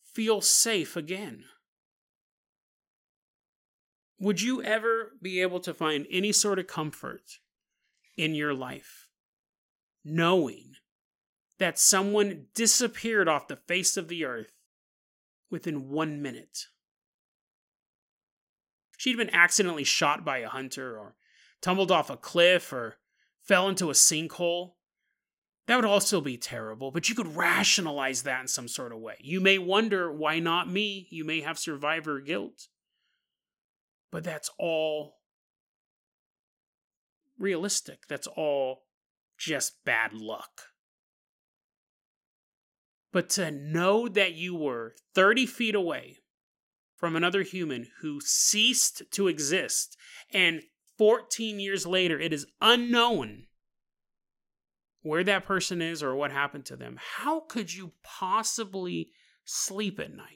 feel 0.05 0.43
safe 0.43 0.97
again? 0.97 1.45
Would 4.21 4.43
you 4.43 4.63
ever 4.63 5.13
be 5.23 5.41
able 5.41 5.61
to 5.61 5.73
find 5.73 6.07
any 6.11 6.31
sort 6.31 6.59
of 6.59 6.67
comfort 6.67 7.39
in 8.19 8.35
your 8.35 8.53
life 8.53 9.09
knowing 10.05 10.75
that 11.59 11.79
someone 11.79 12.49
disappeared 12.55 13.29
off 13.29 13.49
the 13.49 13.57
face 13.57 13.97
of 13.97 14.09
the 14.09 14.27
earth 14.27 14.57
within 15.51 15.89
one 15.89 16.21
minute? 16.21 16.67
She'd 18.99 19.17
been 19.17 19.35
accidentally 19.35 19.85
shot 19.85 20.23
by 20.23 20.39
a 20.39 20.49
hunter 20.51 20.99
or 20.99 21.15
tumbled 21.63 21.91
off 21.91 22.11
a 22.11 22.17
cliff 22.19 22.75
or 22.75 22.99
fell 23.43 23.69
into 23.69 23.91
a 23.91 23.95
sinkhole, 23.95 24.73
that 25.67 25.77
would 25.77 25.85
also 25.85 26.23
be 26.23 26.39
terrible, 26.39 26.91
but 26.91 27.09
you 27.11 27.15
could 27.15 27.37
rationalize 27.37 28.23
that 28.23 28.41
in 28.41 28.49
some 28.49 28.69
sort 28.69 28.91
of 28.91 29.01
way. 29.01 29.17
You 29.21 29.41
may 29.41 29.59
wonder, 29.59 30.11
why 30.11 30.39
not 30.39 30.71
me? 30.71 31.07
You 31.11 31.25
may 31.25 31.43
have 31.43 31.59
survivor 31.59 32.21
guilt. 32.21 32.69
But 34.11 34.25
that's 34.25 34.51
all 34.59 35.19
realistic. 37.39 38.07
That's 38.09 38.27
all 38.27 38.85
just 39.37 39.85
bad 39.85 40.15
luck. 40.15 40.63
But 43.13 43.29
to 43.31 43.51
know 43.51 44.09
that 44.09 44.35
you 44.35 44.55
were 44.55 44.95
30 45.15 45.45
feet 45.47 45.75
away 45.75 46.19
from 46.97 47.15
another 47.15 47.43
human 47.43 47.89
who 48.01 48.21
ceased 48.21 49.03
to 49.13 49.29
exist 49.29 49.97
and 50.33 50.63
14 50.99 51.61
years 51.61 51.87
later, 51.87 52.21
it 52.21 52.33
is 52.33 52.47
unknown 52.61 53.47
where 55.03 55.25
that 55.25 55.47
person 55.47 55.81
is 55.81 56.03
or 56.03 56.15
what 56.15 56.33
happened 56.33 56.67
to 56.67 56.77
them. 56.77 56.99
How 57.17 57.41
could 57.41 57.73
you 57.73 57.93
possibly 58.03 59.11
sleep 59.45 59.99
at 60.01 60.15
night? 60.15 60.27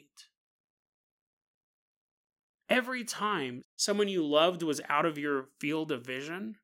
Every 2.69 3.05
time 3.05 3.63
someone 3.77 4.09
you 4.09 4.25
loved 4.25 4.63
was 4.63 4.81
out 4.89 5.05
of 5.05 5.19
your 5.19 5.49
field 5.59 5.93
of 5.93 6.07
vision, 6.07 6.57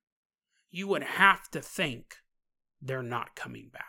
you 0.71 0.87
would 0.89 1.03
have 1.03 1.51
to 1.51 1.61
think 1.61 2.17
they're 2.81 3.03
not 3.03 3.35
coming 3.35 3.69
back. 3.71 3.85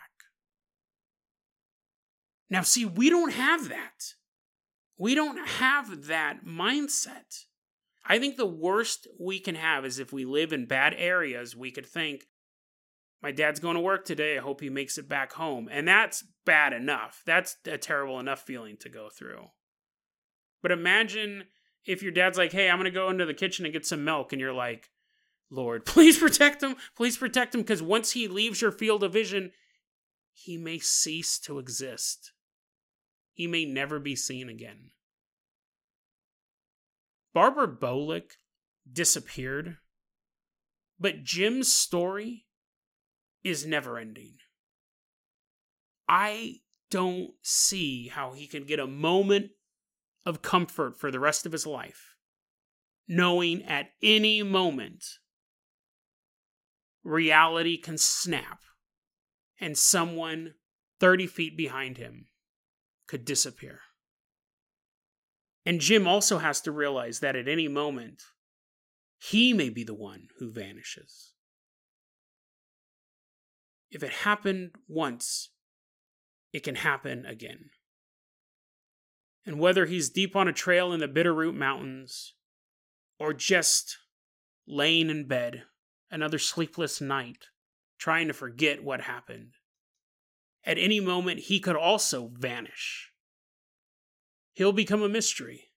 Now, 2.50 2.62
see, 2.62 2.84
we 2.84 3.08
don't 3.08 3.32
have 3.32 3.68
that. 3.68 4.14
We 4.98 5.14
don't 5.14 5.46
have 5.46 6.08
that 6.08 6.44
mindset. 6.44 7.44
I 8.04 8.18
think 8.18 8.36
the 8.36 8.46
worst 8.46 9.06
we 9.18 9.38
can 9.38 9.54
have 9.54 9.84
is 9.84 9.98
if 9.98 10.12
we 10.12 10.24
live 10.24 10.52
in 10.52 10.66
bad 10.66 10.94
areas, 10.96 11.54
we 11.54 11.70
could 11.70 11.86
think, 11.86 12.24
my 13.22 13.32
dad's 13.32 13.60
going 13.60 13.74
to 13.74 13.80
work 13.80 14.04
today. 14.04 14.38
I 14.38 14.40
hope 14.40 14.60
he 14.60 14.70
makes 14.70 14.96
it 14.96 15.08
back 15.08 15.32
home. 15.32 15.68
And 15.70 15.86
that's 15.86 16.24
bad 16.46 16.72
enough. 16.72 17.22
That's 17.26 17.56
a 17.66 17.76
terrible 17.76 18.18
enough 18.18 18.40
feeling 18.40 18.76
to 18.80 18.88
go 18.88 19.08
through. 19.10 19.48
But 20.62 20.72
imagine 20.72 21.44
if 21.84 22.02
your 22.02 22.12
dad's 22.12 22.38
like, 22.38 22.52
hey, 22.52 22.70
I'm 22.70 22.76
going 22.76 22.84
to 22.86 22.90
go 22.90 23.10
into 23.10 23.26
the 23.26 23.34
kitchen 23.34 23.64
and 23.64 23.74
get 23.74 23.84
some 23.84 24.04
milk. 24.04 24.32
And 24.32 24.40
you're 24.40 24.54
like, 24.54 24.88
Lord, 25.50 25.84
please 25.86 26.18
protect 26.18 26.62
him. 26.62 26.76
Please 26.96 27.16
protect 27.16 27.54
him. 27.54 27.60
Because 27.60 27.82
once 27.82 28.12
he 28.12 28.26
leaves 28.26 28.62
your 28.62 28.72
field 28.72 29.04
of 29.04 29.12
vision, 29.12 29.52
he 30.32 30.56
may 30.56 30.78
cease 30.78 31.38
to 31.40 31.58
exist. 31.58 32.32
He 33.34 33.46
may 33.46 33.64
never 33.66 33.98
be 33.98 34.16
seen 34.16 34.48
again. 34.48 34.90
Barbara 37.32 37.68
Bolick 37.68 38.32
disappeared, 38.90 39.76
but 40.98 41.22
Jim's 41.22 41.72
story 41.72 42.46
is 43.44 43.66
never 43.66 43.98
ending. 43.98 44.36
I 46.08 46.56
don't 46.90 47.30
see 47.42 48.08
how 48.08 48.32
he 48.32 48.46
can 48.46 48.64
get 48.64 48.80
a 48.80 48.86
moment 48.86 49.52
of 50.26 50.42
comfort 50.42 50.98
for 50.98 51.10
the 51.10 51.20
rest 51.20 51.46
of 51.46 51.52
his 51.52 51.66
life, 51.66 52.16
knowing 53.06 53.62
at 53.62 53.92
any 54.02 54.42
moment 54.42 55.04
reality 57.04 57.76
can 57.78 57.96
snap 57.96 58.60
and 59.60 59.78
someone 59.78 60.54
30 60.98 61.26
feet 61.26 61.56
behind 61.56 61.96
him 61.96 62.26
could 63.06 63.24
disappear. 63.24 63.80
And 65.66 65.80
Jim 65.80 66.06
also 66.06 66.38
has 66.38 66.60
to 66.62 66.72
realize 66.72 67.20
that 67.20 67.36
at 67.36 67.48
any 67.48 67.68
moment, 67.68 68.22
he 69.18 69.52
may 69.52 69.68
be 69.68 69.84
the 69.84 69.94
one 69.94 70.28
who 70.38 70.50
vanishes. 70.50 71.32
If 73.90 74.02
it 74.02 74.10
happened 74.10 74.70
once, 74.88 75.50
it 76.52 76.62
can 76.62 76.76
happen 76.76 77.26
again. 77.26 77.70
And 79.44 79.58
whether 79.58 79.86
he's 79.86 80.10
deep 80.10 80.36
on 80.36 80.48
a 80.48 80.52
trail 80.52 80.92
in 80.92 81.00
the 81.00 81.08
Bitterroot 81.08 81.54
Mountains, 81.54 82.34
or 83.18 83.34
just 83.34 83.98
laying 84.66 85.10
in 85.10 85.26
bed 85.26 85.64
another 86.10 86.38
sleepless 86.38 87.00
night, 87.00 87.46
trying 87.98 88.28
to 88.28 88.32
forget 88.32 88.82
what 88.82 89.02
happened, 89.02 89.52
at 90.64 90.78
any 90.78 91.00
moment 91.00 91.40
he 91.40 91.60
could 91.60 91.76
also 91.76 92.30
vanish. 92.38 93.09
He'll 94.60 94.72
become 94.74 95.02
a 95.02 95.08
mystery. 95.08 95.70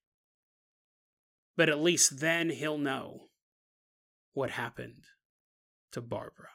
But 1.56 1.70
at 1.70 1.80
least 1.80 2.20
then 2.20 2.50
he'll 2.50 2.78
know 2.78 3.30
what 4.34 4.50
happened 4.50 5.06
to 5.94 6.02
Barbara. 6.02 6.50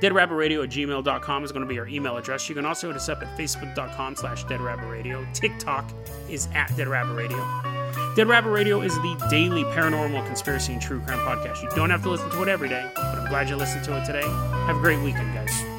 deadrabbitradio 0.00 0.64
at 0.64 0.70
gmail.com 0.70 1.44
is 1.44 1.52
going 1.52 1.62
to 1.62 1.68
be 1.72 1.78
our 1.78 1.86
email 1.86 2.16
address. 2.16 2.48
You 2.48 2.56
can 2.56 2.66
also 2.66 2.88
hit 2.88 2.96
us 2.96 3.08
up 3.08 3.22
at 3.22 3.38
facebook.com 3.38 4.16
slash 4.16 4.44
deadrabbitradio. 4.46 5.32
TikTok 5.32 5.88
is 6.28 6.48
at 6.52 6.70
deadrabbitradio. 6.70 8.16
Dead 8.16 8.26
Rabbit 8.26 8.50
Radio 8.50 8.80
is 8.80 8.92
the 8.96 9.26
daily 9.30 9.62
paranormal 9.62 10.26
conspiracy 10.26 10.72
and 10.72 10.82
true 10.82 11.00
crime 11.02 11.20
podcast. 11.20 11.62
You 11.62 11.68
don't 11.76 11.90
have 11.90 12.02
to 12.02 12.10
listen 12.10 12.28
to 12.30 12.42
it 12.42 12.48
every 12.48 12.68
day, 12.68 12.90
but 12.96 13.04
I'm 13.04 13.28
glad 13.28 13.48
you 13.48 13.54
listened 13.54 13.84
to 13.84 13.96
it 13.96 14.04
today. 14.04 14.26
Have 14.26 14.78
a 14.78 14.80
great 14.80 15.00
weekend, 15.00 15.32
guys. 15.32 15.71